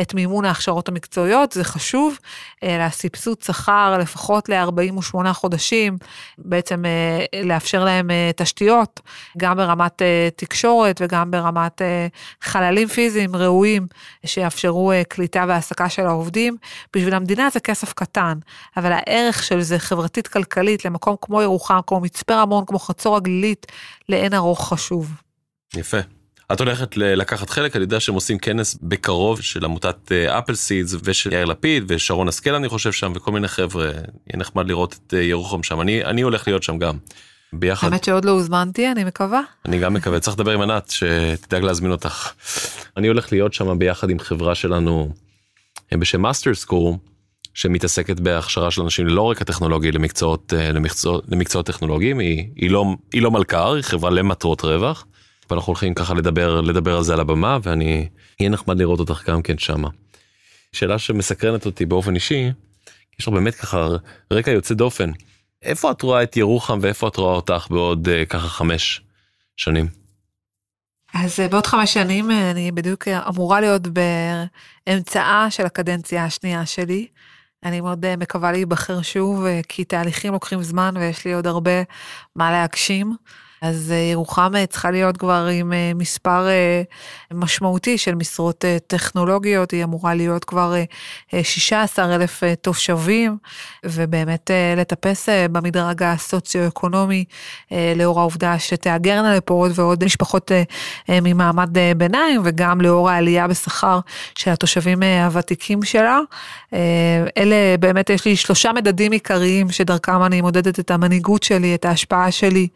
את 0.02 0.14
מימון 0.14 0.46
ההכשרות 0.46 0.90
המקצועיות, 0.90 1.52
זה 1.52 1.64
חשוב, 1.64 2.18
אלא 2.64 2.90
סבסוד 2.90 3.42
שכר 3.42 3.98
לפחות 4.00 4.50
ל-48 4.50 5.34
חודשים, 5.34 5.98
בעצם 6.38 6.84
לאפשר 7.44 7.84
להם 7.84 8.10
תשתיות, 8.36 9.00
גם 9.38 9.58
ברמת 9.58 10.02
תקשורת 10.36 11.02
וגם 11.04 11.32
ברמת 11.32 11.82
חללים 12.42 12.88
פיזיים 12.88 13.36
ראויים, 13.36 13.88
שיאפשרו 14.26 14.92
קליטה 15.10 15.46
והעסקה 15.48 15.90
של 15.90 16.06
העובדים. 16.06 16.58
בשביל 16.96 17.14
המדינה 17.14 17.50
זה 17.50 17.60
כסף 17.60 17.94
קטן. 17.94 18.39
אבל 18.78 18.92
הערך 18.92 19.44
של 19.44 19.62
זה 19.62 19.80
חברתית-כלכלית 19.80 20.86
למקום 20.86 21.16
כמו 21.22 21.42
ירוחם, 21.42 21.80
כמו 21.88 22.00
מצפה 22.00 22.42
רמון, 22.42 22.66
כמו 22.66 22.80
חצור 22.80 23.16
הגלילית, 23.16 23.68
לאין 24.10 24.34
ערוך 24.34 24.74
חשוב. 24.74 25.12
יפה. 25.76 25.98
את 26.54 26.60
הולכת 26.60 26.98
לקחת 26.98 27.50
חלק, 27.50 27.76
אני 27.76 27.84
יודע 27.84 28.00
שהם 28.00 28.16
עושים 28.16 28.38
כנס 28.38 28.78
בקרוב 28.82 29.42
של 29.42 29.66
עמותת 29.66 30.12
Apple 30.12 30.52
אה, 30.52 30.58
Seeds 30.58 30.96
ושל 31.04 31.34
יאיר 31.34 31.46
לפיד 31.46 31.84
ושרן 31.88 32.28
השכל 32.28 32.56
אני 32.56 32.70
חושב 32.70 32.92
שם 32.92 33.12
וכל 33.16 33.32
מיני 33.32 33.48
חבר'ה, 33.48 33.86
יהיה 33.86 34.38
נחמד 34.38 34.68
לראות 34.68 35.00
את 35.08 35.14
אה, 35.14 35.22
ירוחם 35.22 35.64
שם, 35.64 35.82
אני, 35.82 36.06
אני 36.06 36.22
הולך 36.22 36.48
להיות 36.48 36.64
שם 36.64 36.78
גם. 36.78 36.98
ביחד. 37.54 37.88
האמת 37.88 38.04
שעוד 38.04 38.26
לא 38.26 38.32
הוזמנתי, 38.32 38.92
אני 38.92 39.04
מקווה. 39.04 39.42
אני 39.66 39.80
גם 39.80 39.94
מקווה, 39.94 40.20
צריך 40.20 40.38
לדבר 40.38 40.52
עם 40.52 40.62
ענת 40.62 40.90
שתדאג 40.90 41.64
להזמין 41.64 41.92
אותך. 41.92 42.32
אני 42.98 43.08
הולך 43.08 43.32
להיות 43.32 43.54
שם 43.54 43.80
ביחד 43.80 44.10
עם 44.10 44.20
חברה 44.20 44.56
שלנו 44.56 45.10
אה, 45.94 45.98
בשם 45.98 46.22
Master 46.22 46.54
School, 46.54 46.98
שמתעסקת 47.54 48.20
בהכשרה 48.20 48.72
של 48.72 48.82
אנשים 48.82 49.08
ללא 49.08 49.32
רקע 49.32 49.44
טכנולוגי 49.44 49.92
למקצועות, 49.92 50.54
אה, 50.54 50.72
למקצועות, 50.72 51.24
למקצועות 51.28 51.66
טכנולוגיים, 51.66 52.20
היא, 52.20 52.50
היא, 52.56 52.72
לא, 52.72 52.86
היא 53.14 53.22
לא 53.22 53.32
מלכ"ר, 53.32 53.74
היא 53.74 53.84
חברה 53.84 54.10
למטרות 54.10 54.62
רווח. 54.62 55.06
ואנחנו 55.50 55.72
הולכים 55.72 55.94
ככה 55.94 56.14
לדבר, 56.14 56.62
לדבר 56.62 56.98
על 56.98 57.04
זה 57.04 57.14
על 57.14 57.20
הבמה, 57.20 57.58
ואני, 57.64 58.08
יהיה 58.40 58.50
נחמד 58.50 58.80
לראות 58.80 59.00
אותך 59.00 59.30
גם 59.30 59.42
כן 59.42 59.58
שמה. 59.58 59.90
שאלה 60.72 61.00
שמסקרנת 61.00 61.66
אותי 61.66 61.86
באופן 61.86 62.16
אישי, 62.16 62.52
יש 63.20 63.28
לך 63.28 63.34
באמת 63.34 63.56
ככה 63.56 63.88
רקע 64.34 64.52
יוצא 64.52 64.74
דופן. 64.74 65.12
איפה 65.62 65.92
את 65.92 66.02
רואה 66.02 66.24
את 66.24 66.38
ירוחם 66.38 66.80
ואיפה 66.82 67.08
את 67.08 67.16
רואה 67.16 67.36
אותך 67.36 67.68
בעוד 67.70 68.08
uh, 68.08 68.26
ככה 68.26 68.48
חמש 68.48 69.02
שנים? 69.58 69.88
אז 71.14 71.40
uh, 71.40 71.52
בעוד 71.52 71.66
חמש 71.66 71.94
שנים 71.94 72.32
uh, 72.32 72.34
אני 72.52 72.72
בדיוק 72.72 73.08
אמורה 73.08 73.62
להיות 73.62 73.82
באמצעה 74.88 75.52
של 75.52 75.66
הקדנציה 75.66 76.26
השנייה 76.26 76.66
שלי. 76.66 77.08
אני 77.64 77.82
מאוד 77.82 78.06
אה, 78.06 78.16
מקווה 78.16 78.52
להיבחר 78.52 79.02
שוב, 79.02 79.46
אה, 79.46 79.60
כי 79.70 79.84
תהליכים 79.84 80.34
לוקחים 80.34 80.64
זמן 80.64 80.94
ויש 80.98 81.26
לי 81.26 81.34
עוד 81.34 81.48
הרבה 81.48 81.84
מה 82.36 82.52
להגשים. 82.52 83.16
אז 83.62 83.92
אה, 83.92 83.98
ירוחם 83.98 84.52
אה, 84.56 84.66
צריכה 84.66 84.92
להיות 84.92 85.18
כבר 85.18 85.48
עם 85.54 85.74
אה, 85.74 85.92
מספר 85.96 86.48
משמעותי 87.34 87.98
של 87.98 88.16
משרות 88.16 88.66
טכנולוגיות, 88.88 89.72
היא 89.72 89.84
אמורה 89.84 90.14
להיות 90.14 90.46
כבר 90.46 90.74
16 91.44 92.16
אלף 92.16 92.44
תושבים, 92.62 93.38
ובאמת 93.86 94.52
לטפס 94.78 95.30
במדרג 95.52 96.04
הסוציו-אקונומי, 96.04 97.26
לאור 97.96 98.20
העובדה 98.20 98.60
שתהגרנה 98.60 99.36
לפה 99.36 99.54
עוד 99.54 99.72
ועוד 99.76 100.04
משפחות 100.04 100.52
ממעמד 101.10 101.78
ביניים, 101.98 102.42
וגם 102.44 102.82
לאור 102.82 103.10
העלייה 103.10 103.48
בשכר 103.48 104.00
של 104.36 104.52
התושבים 104.52 105.04
הוותיקים 105.04 105.84
שלה. 105.84 106.20
אלה 107.38 107.78
באמת, 107.80 108.10
יש 108.10 108.26
לי 108.26 108.36
שלושה 108.36 108.74
מדדים 108.74 109.12
עיקריים 109.12 109.72
שדרכם 109.72 110.24
אני 110.24 110.42
מודדת 110.42 110.80
את 110.80 110.92
המנהיגות 110.92 111.44
שלי, 111.44 111.76
את 111.76 111.86
ההשפעה 111.86 112.32
שלי. 112.32 112.68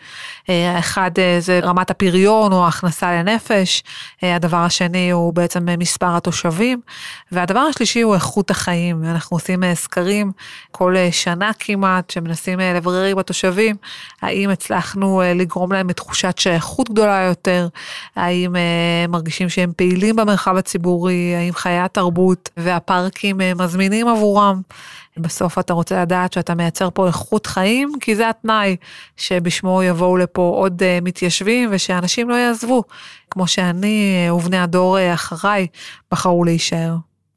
האחד 0.76 1.12
אה, 1.18 1.38
זה 1.40 1.60
רמת 1.64 1.92
הפריון 1.92 2.54
או 2.54 2.66
ההכנסה 2.66 3.12
לנפש, 3.12 3.84
אה, 4.24 4.36
הדבר 4.36 4.58
השני 4.58 5.12
הוא 5.12 5.34
בעצם 5.34 5.68
מספר 5.78 6.16
התושבים, 6.16 6.82
והדבר 7.32 7.60
השלישי 7.60 8.02
הוא 8.02 8.16
איכות 8.16 8.52
החיים. 8.52 9.04
אנחנו 9.04 9.38
עושים 9.38 9.64
אה, 9.64 9.76
סקרים 9.76 10.32
כל 10.72 10.96
שנה 11.12 11.52
כמעט, 11.60 12.10
שמנסים 12.10 12.60
לברר 12.60 13.04
עם 13.04 13.18
התושבים, 13.18 13.76
האם 14.22 14.50
הצלחנו 14.50 15.22
לגרום 15.36 15.72
להם 15.72 15.90
לתחושת 15.90 16.38
שייכות 16.38 16.90
גדולה 16.90 17.22
יותר, 17.22 17.68
האם 18.16 18.56
מרגישים 19.10 19.50
שהם 19.50 19.72
פעילים 19.76 20.16
במרחב 20.16 20.56
הציבורי, 20.58 21.36
האם 21.36 21.54
חיי 21.54 21.80
התרבות 21.80 22.50
והפארקים 22.58 23.38
מזמינים 23.56 24.08
עבורם. 24.08 24.62
בסוף 25.18 25.60
אתה 25.60 25.74
רוצה 25.74 26.02
לדעת 26.02 26.34
שאתה 26.34 26.56
מייצר 26.56 26.90
פה 26.94 27.08
איכות 27.08 27.46
חיים, 27.46 27.92
כי 28.02 28.16
זה 28.16 28.30
התנאי 28.30 28.76
שבשמו 29.18 29.84
יבואו 29.84 30.18
לפה 30.18 30.54
עוד 30.56 30.82
uh, 30.82 31.04
מתיישבים 31.04 31.70
ושאנשים 31.72 32.30
לא 32.30 32.36
יעזבו, 32.36 32.84
כמו 33.30 33.48
שאני 33.48 34.28
uh, 34.30 34.34
ובני 34.34 34.58
הדור 34.58 34.98
uh, 34.98 35.14
אחריי 35.14 35.68
בחרו 36.12 36.44
להישאר. 36.44 36.96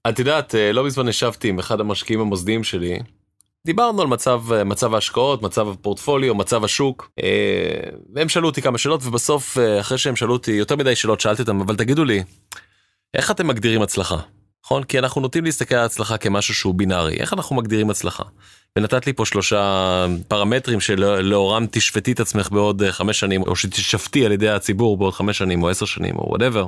את 0.08 0.18
יודעת, 0.18 0.54
לא 0.72 0.84
מזמן 0.84 1.08
ישבתי 1.08 1.48
עם 1.48 1.58
אחד 1.58 1.80
המשקיעים 1.80 2.20
המוסדיים 2.20 2.64
שלי, 2.64 2.98
דיברנו 3.66 4.02
על 4.02 4.08
מצב, 4.08 4.42
מצב 4.64 4.94
ההשקעות, 4.94 5.42
מצב 5.42 5.68
הפורטפוליו, 5.68 6.34
מצב 6.34 6.64
השוק, 6.64 7.10
והם 8.14 8.28
שאלו 8.28 8.48
אותי 8.48 8.62
כמה 8.62 8.78
שאלות, 8.78 9.06
ובסוף, 9.06 9.58
אחרי 9.80 9.98
שהם 9.98 10.16
שאלו 10.16 10.32
אותי 10.32 10.52
יותר 10.52 10.76
מדי 10.76 10.96
שאלות, 10.96 11.20
שאלתי 11.20 11.42
אותם, 11.42 11.60
אבל 11.60 11.76
תגידו 11.76 12.04
לי, 12.04 12.22
איך 13.14 13.30
אתם 13.30 13.46
מגדירים 13.46 13.82
הצלחה? 13.82 14.16
נכון? 14.66 14.84
כי 14.84 14.98
אנחנו 14.98 15.20
נוטים 15.20 15.44
להסתכל 15.44 15.74
על 15.74 15.84
הצלחה 15.84 16.16
כמשהו 16.16 16.54
שהוא 16.54 16.74
בינארי. 16.74 17.14
איך 17.14 17.32
אנחנו 17.32 17.56
מגדירים 17.56 17.90
הצלחה? 17.90 18.22
ונתת 18.76 19.06
לי 19.06 19.12
פה 19.12 19.26
שלושה 19.26 20.06
פרמטרים 20.28 20.80
שלאורם 20.80 21.66
תשפטי 21.70 22.12
את 22.12 22.20
עצמך 22.20 22.50
בעוד 22.50 22.82
אה, 22.82 22.92
חמש 22.92 23.20
שנים, 23.20 23.42
או 23.42 23.56
שתשפטי 23.56 24.26
על 24.26 24.32
ידי 24.32 24.48
הציבור 24.48 24.96
בעוד 24.96 25.14
חמש 25.14 25.38
שנים 25.38 25.62
או 25.62 25.68
עשר 25.68 25.86
שנים 25.86 26.16
או 26.16 26.28
וואטאבר. 26.28 26.66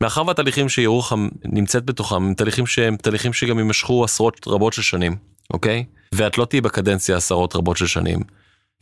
מאחר 0.00 0.26
והתהליכים 0.26 0.68
שירוחם 0.68 1.28
נמצאת 1.44 1.84
בתוכם 1.84 2.16
הם 2.16 2.34
תהליכים 2.34 2.66
שהם 2.66 2.96
תהליכים 2.96 3.32
שגם 3.32 3.58
יימשכו 3.58 4.04
עשרות 4.04 4.46
רבות 4.46 4.72
של 4.72 4.82
שנים, 4.82 5.16
אוקיי? 5.52 5.84
ואת 6.14 6.38
לא 6.38 6.44
תהיי 6.44 6.60
בקדנציה 6.60 7.16
עשרות 7.16 7.56
רבות 7.56 7.76
של 7.76 7.86
שנים. 7.86 8.18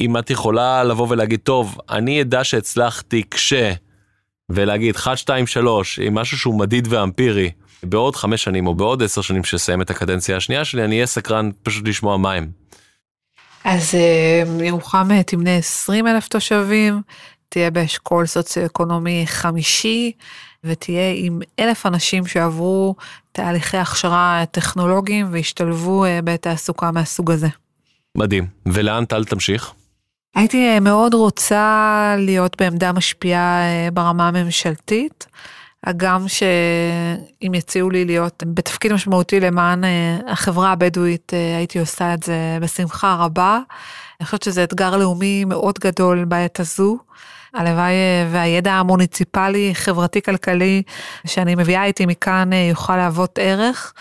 אם 0.01 0.19
את 0.19 0.31
יכולה 0.31 0.85
לבוא 0.85 1.07
ולהגיד, 1.11 1.41
טוב, 1.43 1.79
אני 1.91 2.23
אדע 2.23 2.45
שהצלחתי 2.45 3.23
כש... 3.31 3.53
ולהגיד 4.51 4.97
1, 4.97 5.19
2, 5.19 5.47
3 5.47 5.99
עם 5.99 6.15
משהו 6.15 6.39
שהוא 6.39 6.59
מדיד 6.59 6.89
ואמפירי, 6.91 7.51
בעוד 7.83 8.17
חמש 8.17 8.43
שנים 8.45 8.67
או 8.67 8.75
בעוד 8.75 9.03
עשר 9.03 9.21
שנים 9.21 9.43
כשאסיים 9.43 9.83
את 9.83 9.91
הקדנציה 9.91 10.37
השנייה 10.37 10.65
שלי, 10.65 10.85
אני 10.85 10.95
אהיה 10.95 11.07
סקרן 11.07 11.51
פשוט 11.63 11.89
לשמוע 11.89 12.17
מה 12.17 12.33
הם. 12.33 12.51
אז 13.65 13.95
אה, 13.95 14.65
ירוחם 14.65 15.09
אה, 15.11 15.23
תמנה 15.23 15.57
20 15.57 16.07
אלף 16.07 16.29
תושבים, 16.29 17.03
תהיה 17.49 17.71
באשכול 17.71 18.27
סוציו-אקונומי 18.27 19.23
חמישי, 19.27 20.13
ותהיה 20.65 21.13
עם 21.17 21.41
אלף 21.61 21.87
אנשים 21.87 22.27
שעברו 22.27 22.95
תהליכי 23.33 23.77
הכשרה 23.77 24.45
טכנולוגיים 24.51 25.27
והשתלבו 25.33 26.05
אה, 26.05 26.21
בתעסוקה 26.25 26.91
מהסוג 26.91 27.31
הזה. 27.31 27.49
מדהים. 28.19 28.47
ולאן 28.67 29.05
טל 29.05 29.25
תמשיך? 29.25 29.73
הייתי 30.35 30.81
מאוד 30.81 31.15
רוצה 31.15 32.15
להיות 32.19 32.57
בעמדה 32.61 32.93
משפיעה 32.93 33.63
ברמה 33.93 34.29
הממשלתית. 34.29 35.27
הגם 35.87 36.29
שאם 36.29 37.55
יציעו 37.55 37.91
לי 37.91 38.05
להיות 38.05 38.43
בתפקיד 38.47 38.93
משמעותי 38.93 39.41
למען 39.41 39.85
החברה 40.29 40.73
הבדואית, 40.73 41.33
הייתי 41.57 41.79
עושה 41.79 42.15
את 42.15 42.23
זה 42.23 42.59
בשמחה 42.61 43.17
רבה. 43.21 43.61
אני 44.21 44.27
חושבת 44.27 44.43
שזה 44.43 44.65
אתגר 44.65 44.97
לאומי 44.97 45.45
מאוד 45.45 45.79
גדול 45.79 46.25
בעת 46.25 46.61
הזו. 46.61 46.99
הלוואי 47.57 47.93
אה, 47.93 48.29
והידע 48.33 48.73
המוניציפלי, 48.73 49.71
חברתי-כלכלי 49.75 50.83
שאני 51.27 51.55
מביאה 51.55 51.85
איתי 51.85 52.07
מכאן 52.07 52.53
אה, 52.53 52.59
יוכל 52.71 52.97
להוות 52.97 53.39
ערך. 53.43 53.93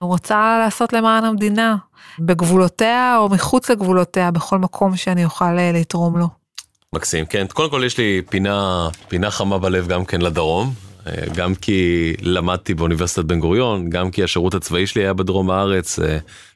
רוצה 0.00 0.58
לעשות 0.64 0.92
למען 0.92 1.24
המדינה, 1.24 1.76
בגבולותיה 2.18 3.16
או 3.18 3.28
מחוץ 3.28 3.70
לגבולותיה, 3.70 4.30
בכל 4.30 4.58
מקום 4.58 4.96
שאני 4.96 5.24
אוכל 5.24 5.58
אה, 5.58 5.70
לתרום 5.74 6.18
לו. 6.18 6.26
מקסים, 6.92 7.26
כן. 7.26 7.46
קודם 7.52 7.70
כל 7.70 7.82
יש 7.86 7.98
לי 7.98 8.22
פינה, 8.30 8.88
פינה 9.08 9.30
חמה 9.30 9.58
בלב 9.58 9.88
גם 9.88 10.04
כן 10.04 10.20
לדרום. 10.20 10.91
גם 11.34 11.54
כי 11.54 12.12
למדתי 12.20 12.74
באוניברסיטת 12.74 13.24
בן 13.24 13.40
גוריון, 13.40 13.90
גם 13.90 14.10
כי 14.10 14.24
השירות 14.24 14.54
הצבאי 14.54 14.86
שלי 14.86 15.02
היה 15.02 15.12
בדרום 15.12 15.50
הארץ, 15.50 15.98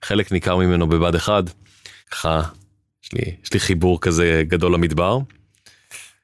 חלק 0.05 0.33
ניכר 0.33 0.57
ממנו 0.57 0.87
בבה"ד 0.87 1.15
1. 1.15 1.45
ככה, 2.11 2.43
יש 3.05 3.13
יש 3.45 3.53
לי 3.53 3.61
חיבור 3.61 4.01
כזה 4.01 4.43
גדול 4.49 4.75
למדבר. 4.75 5.19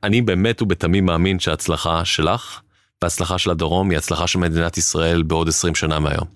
אני 0.03 0.23
באמת 0.23 0.63
ובתמים 0.63 1.07
מאמין 1.07 1.39
שההצלחה 1.39 2.05
שלך 2.05 2.61
וההצלחה 3.03 3.39
של 3.39 3.51
הדרום 3.51 3.91
היא 3.91 3.99
הצלחה 3.99 4.27
של 4.27 4.39
מדינת 4.39 4.79
ישראל 4.79 5.23
בעוד 5.23 5.49
20 5.49 5.75
שנה 5.75 5.99
מהיום. 5.99 6.27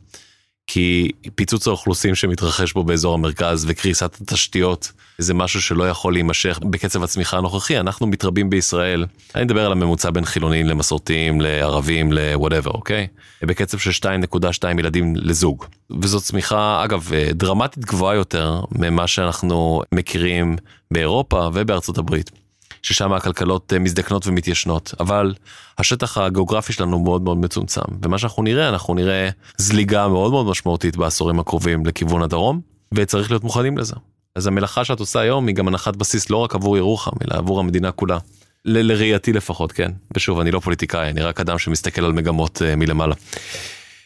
כי 0.67 1.11
פיצוץ 1.35 1.67
האוכלוסין 1.67 2.15
שמתרחש 2.15 2.73
פה 2.73 2.83
באזור 2.83 3.15
המרכז 3.15 3.65
וקריסת 3.69 4.19
התשתיות 4.21 4.93
זה 5.19 5.35
משהו 5.35 5.63
שלא 5.63 5.89
יכול 5.89 6.13
להימשך 6.13 6.59
בקצב 6.63 7.03
הצמיחה 7.03 7.39
הנוכחי, 7.39 7.79
אנחנו 7.79 8.07
מתרבים 8.07 8.51
בישראל, 8.51 9.05
אני 9.35 9.45
מדבר 9.45 9.67
על 9.67 9.73
הממוצע 9.73 10.11
בין 10.11 10.25
חילונים 10.25 10.67
למסורתיים, 10.67 11.41
לערבים, 11.41 12.13
ל-whatever, 12.13 12.67
אוקיי? 12.67 13.07
בקצב 13.43 13.79
של 13.79 13.91
2.2 13.91 14.79
ילדים 14.79 15.15
לזוג. 15.17 15.65
וזאת 16.03 16.23
צמיחה, 16.23 16.85
אגב, 16.85 17.11
דרמטית 17.31 17.85
גבוהה 17.85 18.17
יותר 18.17 18.61
ממה 18.73 19.07
שאנחנו 19.07 19.83
מכירים 19.93 20.57
באירופה 20.91 21.49
ובארצות 21.55 21.99
הברית. 21.99 22.46
ששם 22.87 23.13
הכלכלות 23.13 23.73
אה, 23.73 23.79
מזדקנות 23.79 24.27
ומתיישנות, 24.27 24.95
אבל 25.01 25.35
השטח 25.79 26.19
הגיאוגרפי 26.19 26.73
שלנו 26.73 26.99
מאוד 26.99 27.23
מאוד 27.23 27.37
מצומצם, 27.37 27.81
ומה 28.03 28.19
שאנחנו 28.19 28.43
נראה, 28.43 28.69
אנחנו 28.69 28.95
נראה 28.95 29.29
זליגה 29.57 30.09
מאוד 30.09 30.31
מאוד 30.33 30.47
משמעותית 30.47 30.97
בעשורים 30.97 31.41
הקרובים 31.41 31.87
לכיוון 31.87 32.23
הדרום, 32.23 32.61
וצריך 32.95 33.31
להיות 33.31 33.45
מוכנים 33.45 33.79
לזה. 33.79 33.95
אז 34.35 34.47
המלאכה 34.47 34.85
שאת 34.85 35.01
עושה 35.01 35.21
היום 35.21 35.47
היא 35.47 35.57
גם 35.57 35.69
הנחת 35.69 35.97
בסיס 35.97 36.31
לא 36.31 36.37
רק 36.37 36.55
עבור 36.55 36.77
ירוחם, 36.77 37.11
אלא 37.25 37.39
עבור 37.39 37.61
המדינה 37.61 37.93
כולה. 37.93 38.19
ל- 38.65 38.93
לראייתי 38.93 39.33
לפחות, 39.33 39.73
כן. 39.73 39.93
ושוב, 40.15 40.41
אני 40.41 40.51
לא 40.51 40.61
פוליטיקאי, 40.61 41.11
אני 41.11 41.23
רק 41.23 41.41
אדם 41.41 41.59
שמסתכל 41.59 42.05
על 42.05 42.13
מגמות 42.13 42.63
uh, 42.63 42.77
מלמעלה. 42.77 43.15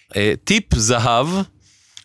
Uh, 0.08 0.14
טיפ 0.44 0.74
זהב 0.74 1.26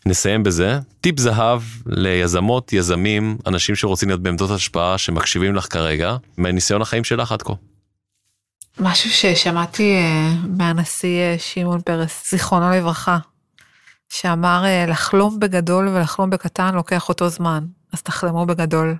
נסיים 0.08 0.44
בזה. 0.44 0.80
טיפ 1.02 1.20
זהב 1.20 1.62
ליזמות, 1.86 2.74
יזמים, 2.74 3.38
אנשים 3.48 3.76
שרוצים 3.76 4.10
להיות 4.10 4.22
בעמדות 4.22 4.52
השפעה, 4.52 4.98
שמקשיבים 4.98 5.56
לך 5.56 5.74
כרגע, 5.74 6.16
מניסיון 6.38 6.82
החיים 6.82 7.04
שלך 7.04 7.32
עד 7.32 7.42
כה. 7.42 7.54
משהו 8.80 9.10
ששמעתי 9.10 9.96
אה, 9.96 10.30
מהנשיא 10.58 11.20
אה, 11.20 11.36
שמעון 11.40 11.82
פרס, 11.82 12.32
זיכרונו 12.32 12.72
לברכה, 12.72 13.18
שאמר 14.10 14.66
אה, 14.66 14.86
לחלום 14.86 15.40
בגדול 15.40 15.88
ולחלום 15.88 16.30
בקטן 16.30 16.76
לוקח 16.76 17.10
אותו 17.10 17.30
זמן, 17.30 17.66
אז 17.94 18.02
תחלמו 18.02 18.46
בגדול. 18.46 18.96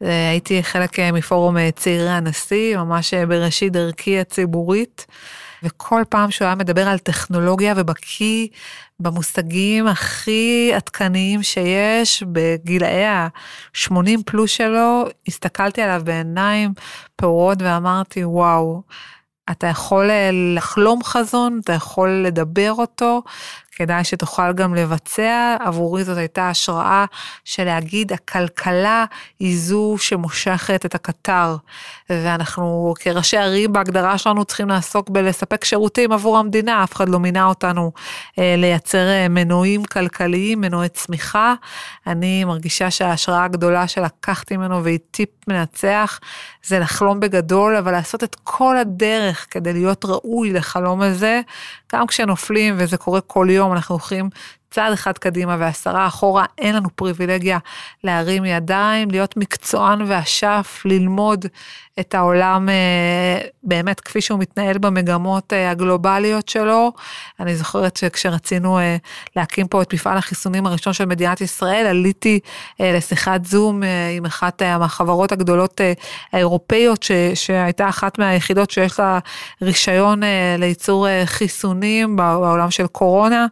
הייתי 0.00 0.62
חלק 0.62 1.00
מפורום 1.00 1.70
צעירי 1.70 2.10
הנשיא, 2.10 2.76
ממש 2.76 3.14
בראשית 3.14 3.72
דרכי 3.72 4.20
הציבורית. 4.20 5.06
וכל 5.62 6.02
פעם 6.08 6.30
שהוא 6.30 6.46
היה 6.46 6.54
מדבר 6.54 6.88
על 6.88 6.98
טכנולוגיה 6.98 7.74
ובקיא 7.76 8.48
במושגים 9.00 9.86
הכי 9.86 10.72
עדכניים 10.74 11.42
שיש, 11.42 12.22
בגילאי 12.32 13.04
ה-80 13.04 14.22
פלוס 14.26 14.50
שלו, 14.50 15.04
הסתכלתי 15.28 15.82
עליו 15.82 16.02
בעיניים 16.04 16.72
פעורות 17.16 17.62
ואמרתי, 17.62 18.24
וואו, 18.24 18.82
אתה 19.50 19.66
יכול 19.66 20.10
לחלום 20.56 21.04
חזון, 21.04 21.60
אתה 21.64 21.72
יכול 21.72 22.10
לדבר 22.10 22.72
אותו, 22.72 23.22
כדאי 23.78 24.04
שתוכל 24.04 24.52
גם 24.52 24.74
לבצע. 24.74 25.56
עבורי 25.60 26.04
זאת 26.04 26.16
הייתה 26.16 26.48
השראה 26.50 27.04
של 27.44 27.64
להגיד, 27.64 28.12
הכלכלה 28.12 29.04
היא 29.38 29.58
זו 29.58 29.94
שמושכת 29.98 30.86
את 30.86 30.94
הקטר, 30.94 31.56
ואנחנו 32.10 32.94
כראשי 33.00 33.36
ערים 33.36 33.72
בהגדרה 33.72 34.18
שלנו 34.18 34.44
צריכים 34.44 34.68
לעסוק 34.68 35.10
בלספק 35.10 35.64
שירותים 35.64 36.12
עבור 36.12 36.38
המדינה, 36.38 36.84
אף 36.84 36.94
אחד 36.96 37.08
לא 37.08 37.20
מינה 37.20 37.46
אותנו 37.46 37.92
אה, 38.38 38.54
לייצר 38.58 39.08
אה, 39.08 39.28
מנועים 39.28 39.84
כלכליים, 39.84 40.60
מנועי 40.60 40.88
צמיחה. 40.88 41.54
אני 42.06 42.44
מרגישה 42.44 42.90
שההשראה 42.90 43.44
הגדולה 43.44 43.88
שלקחתי 43.88 44.56
ממנו 44.56 44.84
והיא 44.84 44.98
טיפ 45.10 45.28
מנצח, 45.48 46.20
זה 46.64 46.78
לחלום 46.78 47.20
בגדול, 47.20 47.76
אבל 47.76 47.92
לעשות 47.92 48.24
את 48.24 48.36
כל 48.44 48.76
הדרך 48.76 49.46
כדי 49.50 49.72
להיות 49.72 50.04
ראוי 50.04 50.52
לחלום 50.52 51.00
הזה, 51.00 51.40
גם 51.92 52.06
כשנופלים, 52.06 52.74
וזה 52.78 52.96
קורה 52.96 53.20
כל 53.20 53.46
יום, 53.50 53.67
אנחנו 53.72 53.94
הולכים 53.94 54.30
צעד 54.70 54.92
אחד 54.92 55.18
קדימה 55.18 55.56
ועשרה 55.58 56.06
אחורה, 56.06 56.44
אין 56.58 56.74
לנו 56.76 56.88
פריבילגיה 56.96 57.58
להרים 58.04 58.44
ידיים, 58.44 59.10
להיות 59.10 59.36
מקצוען 59.36 60.02
ואשף, 60.06 60.82
ללמוד 60.84 61.46
את 62.00 62.14
העולם 62.14 62.68
אה, 62.68 63.38
באמת 63.62 64.00
כפי 64.00 64.20
שהוא 64.20 64.38
מתנהל 64.38 64.78
במגמות 64.78 65.52
אה, 65.52 65.70
הגלובליות 65.70 66.48
שלו. 66.48 66.92
אני 67.40 67.56
זוכרת 67.56 67.96
שכשרצינו 67.96 68.78
אה, 68.78 68.96
להקים 69.36 69.68
פה 69.68 69.82
את 69.82 69.94
מפעל 69.94 70.18
החיסונים 70.18 70.66
הראשון 70.66 70.92
של 70.92 71.04
מדינת 71.04 71.40
ישראל, 71.40 71.86
עליתי 71.86 72.40
לשיחת 72.80 73.44
זום 73.44 73.82
עם 74.16 74.24
אחת 74.26 74.62
מהחברות 74.62 75.32
הגדולות 75.32 75.80
האירופאיות, 76.32 77.06
שהייתה 77.34 77.88
אחת 77.88 78.18
מהיחידות 78.18 78.70
שיש 78.70 78.98
לה 79.00 79.18
רישיון 79.62 80.20
לייצור 80.58 81.06
חיסונים 81.24 82.16
בעולם 82.16 82.70
של 82.70 82.86
קורונה, 82.86 83.46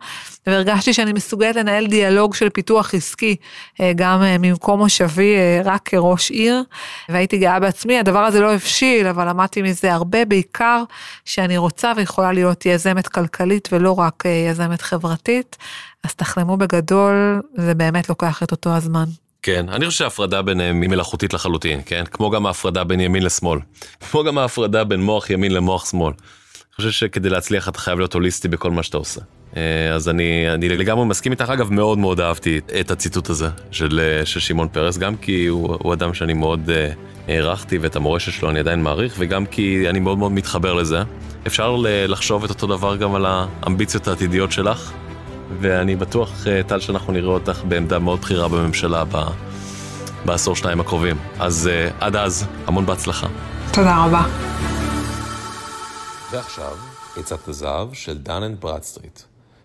והרגשתי 0.46 0.92
שאני 0.92 1.12
מסוגלת 1.12 1.56
לנהל 1.56 1.86
דיאלוג 1.86 2.34
של 2.34 2.48
פיתוח 2.48 2.94
עסקי, 2.94 3.36
גם 3.96 4.22
ממקום 4.38 4.78
מושבי, 4.78 5.34
רק 5.64 5.80
כראש 5.84 6.30
עיר, 6.30 6.62
והייתי 7.08 7.38
גאה 7.38 7.60
בעצמי. 7.60 7.98
הדבר 7.98 8.18
הזה 8.18 8.36
זה 8.36 8.42
לא 8.42 8.54
הבשיל, 8.54 9.06
אבל 9.06 9.28
למדתי 9.28 9.62
מזה 9.62 9.94
הרבה, 9.94 10.24
בעיקר 10.24 10.82
שאני 11.24 11.56
רוצה 11.56 11.92
ויכולה 11.96 12.32
להיות 12.32 12.66
יזמת 12.66 13.08
כלכלית 13.08 13.68
ולא 13.72 13.98
רק 13.98 14.26
אה, 14.26 14.30
יזמת 14.30 14.82
חברתית. 14.82 15.56
אז 16.04 16.14
תחלמו 16.14 16.56
בגדול, 16.56 17.42
זה 17.56 17.74
באמת 17.74 18.08
לוקח 18.08 18.42
את 18.42 18.50
אותו 18.50 18.70
הזמן. 18.76 19.04
כן, 19.42 19.68
אני 19.68 19.86
חושב 19.86 19.98
שההפרדה 19.98 20.42
ביניהם 20.42 20.82
היא 20.82 20.90
מלאכותית 20.90 21.34
לחלוטין, 21.34 21.80
כן? 21.86 22.04
כמו 22.10 22.30
גם 22.30 22.46
ההפרדה 22.46 22.84
בין 22.84 23.00
ימין 23.00 23.22
לשמאל. 23.22 23.58
כמו 24.10 24.24
גם 24.24 24.38
ההפרדה 24.38 24.84
בין 24.84 25.02
מוח 25.02 25.30
ימין 25.30 25.52
למוח 25.52 25.90
שמאל. 25.90 26.12
חושב 26.76 26.90
שכדי 26.90 27.28
להצליח 27.28 27.68
אתה 27.68 27.78
חייב 27.78 27.98
להיות 27.98 28.14
הוליסטי 28.14 28.48
בכל 28.48 28.70
מה 28.70 28.82
שאתה 28.82 28.96
עושה. 28.96 29.20
אה, 29.56 29.94
אז 29.94 30.08
אני, 30.08 30.54
אני 30.54 30.68
לגמרי 30.68 31.04
מסכים 31.04 31.32
איתך, 31.32 31.50
אגב 31.50 31.72
מאוד 31.72 31.98
מאוד 31.98 32.20
אהבתי 32.20 32.60
את 32.80 32.90
הציטוט 32.90 33.30
הזה 33.30 33.48
של, 33.70 34.00
אה, 34.02 34.26
של 34.26 34.40
שמעון 34.40 34.68
פרס, 34.68 34.98
גם 34.98 35.16
כי 35.16 35.46
הוא, 35.46 35.76
הוא 35.80 35.92
אדם 35.92 36.14
שאני 36.14 36.32
מאוד 36.32 36.70
הערכתי 37.28 37.78
ואת 37.78 37.96
המורשת 37.96 38.32
שלו 38.32 38.50
אני 38.50 38.58
עדיין 38.58 38.82
מעריך, 38.82 39.14
וגם 39.18 39.46
כי 39.46 39.86
אני 39.88 40.00
מאוד 40.00 40.18
מאוד 40.18 40.32
מתחבר 40.32 40.74
לזה. 40.74 41.02
אפשר 41.46 41.76
לחשוב 42.08 42.44
את 42.44 42.50
אותו 42.50 42.66
דבר 42.66 42.96
גם 42.96 43.14
על 43.14 43.26
האמביציות 43.26 44.08
העתידיות 44.08 44.52
שלך, 44.52 44.92
ואני 45.60 45.96
בטוח, 45.96 46.46
אה, 46.46 46.62
טל, 46.62 46.80
שאנחנו 46.80 47.12
נראה 47.12 47.30
אותך 47.30 47.60
בעמדה 47.68 47.98
מאוד 47.98 48.20
בכירה 48.20 48.48
בממשלה 48.48 49.04
ב... 49.04 49.16
בעשור 50.24 50.56
שניים 50.56 50.80
הקרובים. 50.80 51.16
אז 51.38 51.70
עד 52.00 52.16
אז, 52.16 52.46
המון 52.66 52.86
בהצלחה. 52.86 53.26
תודה 53.72 54.04
רבה. 54.04 54.22
ועכשיו, 56.30 56.76
עצת 57.16 57.48
הזהב 57.48 57.92
של 57.92 58.18
דן 58.18 58.42
אנד 58.42 58.60
ברדסטריט. 58.60 59.20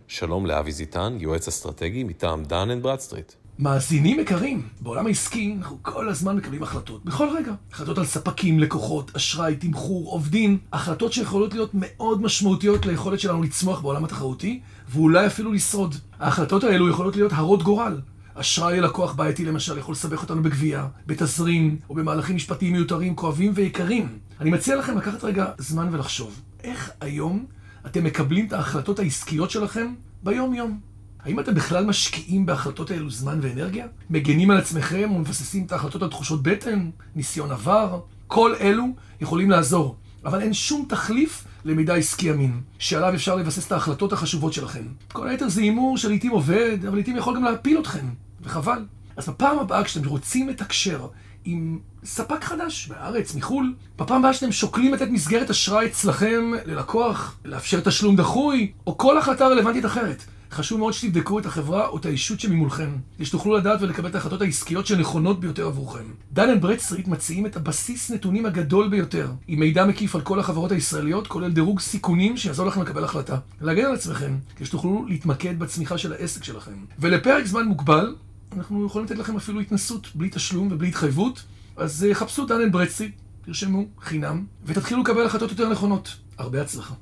שלום 0.07 0.45
לאבי 0.45 0.71
זיטן, 0.71 1.17
יועץ 1.19 1.47
אסטרטגי 1.47 2.03
מטעם 2.03 2.43
דן 2.43 2.69
אנד 2.69 2.83
ברדסטריט. 2.83 3.31
מאזינים 3.59 4.19
יקרים, 4.19 4.67
בעולם 4.81 5.07
העסקי 5.07 5.55
אנחנו 5.57 5.77
כל 5.81 6.09
הזמן 6.09 6.35
מקבלים 6.35 6.63
החלטות, 6.63 7.05
בכל 7.05 7.29
רגע. 7.37 7.53
החלטות 7.71 7.97
על 7.97 8.05
ספקים, 8.05 8.59
לקוחות, 8.59 9.11
אשראי, 9.15 9.55
תמחור, 9.55 10.11
עובדים, 10.11 10.57
החלטות 10.73 11.13
שיכולות 11.13 11.53
להיות 11.53 11.69
מאוד 11.73 12.21
משמעותיות 12.21 12.85
ליכולת 12.85 13.19
שלנו 13.19 13.43
לצמוח 13.43 13.81
בעולם 13.81 14.05
התחרותי, 14.05 14.59
ואולי 14.89 15.27
אפילו 15.27 15.53
לשרוד. 15.53 15.95
ההחלטות 16.19 16.63
האלו 16.63 16.89
יכולות 16.89 17.15
להיות 17.15 17.31
הרות 17.33 17.63
גורל. 17.63 18.01
אשראי 18.33 18.79
ללקוח 18.79 19.13
בעייתי 19.13 19.45
למשל 19.45 19.77
יכול 19.77 19.91
לסבך 19.91 20.21
אותנו 20.21 20.43
בגבייה, 20.43 20.87
בתזרים, 21.07 21.79
או 21.89 21.95
במהלכים 21.95 22.35
משפטיים 22.35 22.73
מיותרים, 22.73 23.15
כואבים 23.15 23.51
ויקרים. 23.55 24.19
אני 24.39 24.49
מציע 24.49 24.75
לכם 24.75 24.97
לקחת 24.97 25.23
רגע 25.23 25.45
זמן 25.57 25.89
ולחשוב, 25.91 26.41
איך 26.63 26.91
היום 27.01 27.45
אתם 27.85 28.03
מקבלים 28.03 28.47
את 28.47 28.53
ההחלטות 28.53 28.99
העסקיות 28.99 29.51
שלכם 29.51 29.93
ביום-יום? 30.23 30.79
האם 31.23 31.39
אתם 31.39 31.55
בכלל 31.55 31.85
משקיעים 31.85 32.45
בהחלטות 32.45 32.91
האלו 32.91 33.09
זמן 33.09 33.39
ואנרגיה? 33.41 33.87
מגנים 34.09 34.51
על 34.51 34.57
עצמכם 34.57 35.11
ומבססים 35.15 35.65
את 35.65 35.71
ההחלטות 35.71 36.01
על 36.01 36.09
תחושות 36.09 36.43
בטן, 36.43 36.89
ניסיון 37.15 37.51
עבר? 37.51 37.99
כל 38.27 38.55
אלו 38.61 38.85
יכולים 39.21 39.49
לעזור, 39.49 39.95
אבל 40.25 40.41
אין 40.41 40.53
שום 40.53 40.85
תחליף 40.89 41.43
למידע 41.65 41.95
עסקי 41.95 42.31
אמין, 42.31 42.61
שעליו 42.79 43.13
אפשר 43.13 43.35
לבסס 43.35 43.67
את 43.67 43.71
ההחלטות 43.71 44.13
החשובות 44.13 44.53
שלכם. 44.53 44.83
כל 45.13 45.27
היתר 45.27 45.49
זה 45.49 45.61
הימור 45.61 45.97
שלעיתים 45.97 46.31
עובד, 46.31 46.85
אבל 46.87 46.95
לעיתים 46.95 47.17
יכול 47.17 47.35
גם 47.35 47.43
להפיל 47.43 47.79
אתכם, 47.79 48.05
וחבל. 48.41 48.85
אז 49.17 49.29
בפעם 49.29 49.59
הבאה 49.59 49.83
כשאתם 49.83 50.07
רוצים 50.07 50.49
לתקשר 50.49 51.07
עם 51.45 51.79
ספק 52.03 52.43
חדש 52.43 52.87
בארץ, 52.87 53.35
מחו"ל, 53.35 53.73
בפעם 53.97 54.19
הבאה 54.19 54.33
שאתם 54.33 54.51
שוקלים 54.51 54.93
לתת 54.93 55.07
מסגרת 55.09 55.49
אשראי 55.49 55.85
אצלכם 55.85 56.51
ללקוח, 56.65 57.37
לאפשר 57.45 57.79
תשלום 57.79 58.15
דחוי, 58.15 58.71
או 58.87 58.97
כל 58.97 59.17
החלטה 59.17 59.47
רלוונטית 59.47 59.85
אחרת. 59.85 60.23
חשוב 60.51 60.79
מאוד 60.79 60.93
שתבדקו 60.93 61.39
את 61.39 61.45
החברה 61.45 61.87
או 61.87 61.97
את 61.97 62.05
האישות 62.05 62.39
שממולכם, 62.39 62.89
כדי 63.15 63.25
שתוכלו 63.25 63.57
לדעת 63.57 63.81
ולקבל 63.81 64.09
את 64.09 64.15
ההחלטות 64.15 64.41
העסקיות 64.41 64.87
שנכונות 64.87 65.39
ביותר 65.39 65.65
עבורכם. 65.65 66.03
דן 66.33 66.49
אנד 66.49 66.61
ברדסטריט 66.61 67.07
מציעים 67.07 67.45
את 67.45 67.55
הבסיס 67.55 68.11
נתונים 68.11 68.45
הגדול 68.45 68.89
ביותר, 68.89 69.31
עם 69.47 69.59
מידע 69.59 69.85
מקיף 69.85 70.15
על 70.15 70.21
כל 70.21 70.39
החברות 70.39 70.71
הישראליות, 70.71 71.27
כולל 71.27 71.51
דירוג 71.51 71.79
סיכונים 71.79 72.37
שיעזור 72.37 72.67
לכם 72.67 72.81
לקבל 72.81 73.03
החלטה. 73.03 73.37
להגן 73.61 73.85
על 73.85 73.93
עצמכם, 73.93 74.37
כדי 74.55 74.65
שתוכלו 74.65 75.05
להתמקד 75.09 75.59
בצמיחה 75.59 75.97
של 75.97 76.13
העסק 76.13 76.43
שלכם. 76.43 76.75
ולפרק 76.99 77.45
זמן 77.45 77.63
מוגבל, 77.63 78.15
אנחנו 78.57 78.85
יכולים 78.85 79.05
לתת 79.05 79.17
לכם 79.17 79.35
אפילו 79.35 79.59
התנסות 79.59 80.07
בלי 80.15 80.29
תשלום 80.29 80.67
ובלי 80.71 80.87
התחייבות, 80.87 81.43
אז 81.77 82.05
אה, 82.09 82.13
חפשו 82.13 82.45
דן 82.45 82.61
אנד 82.61 82.71
ברדסטריט, 82.71 83.15
תרשמו, 83.45 83.85
חינם, 83.99 84.45
ותתחילו 84.65 85.01
לקבל 85.01 85.25
החלטות 85.25 85.49
יותר 85.49 85.69
נכונות. 85.69 86.15
הרבה 86.37 86.61
הצלחה. 86.61 86.93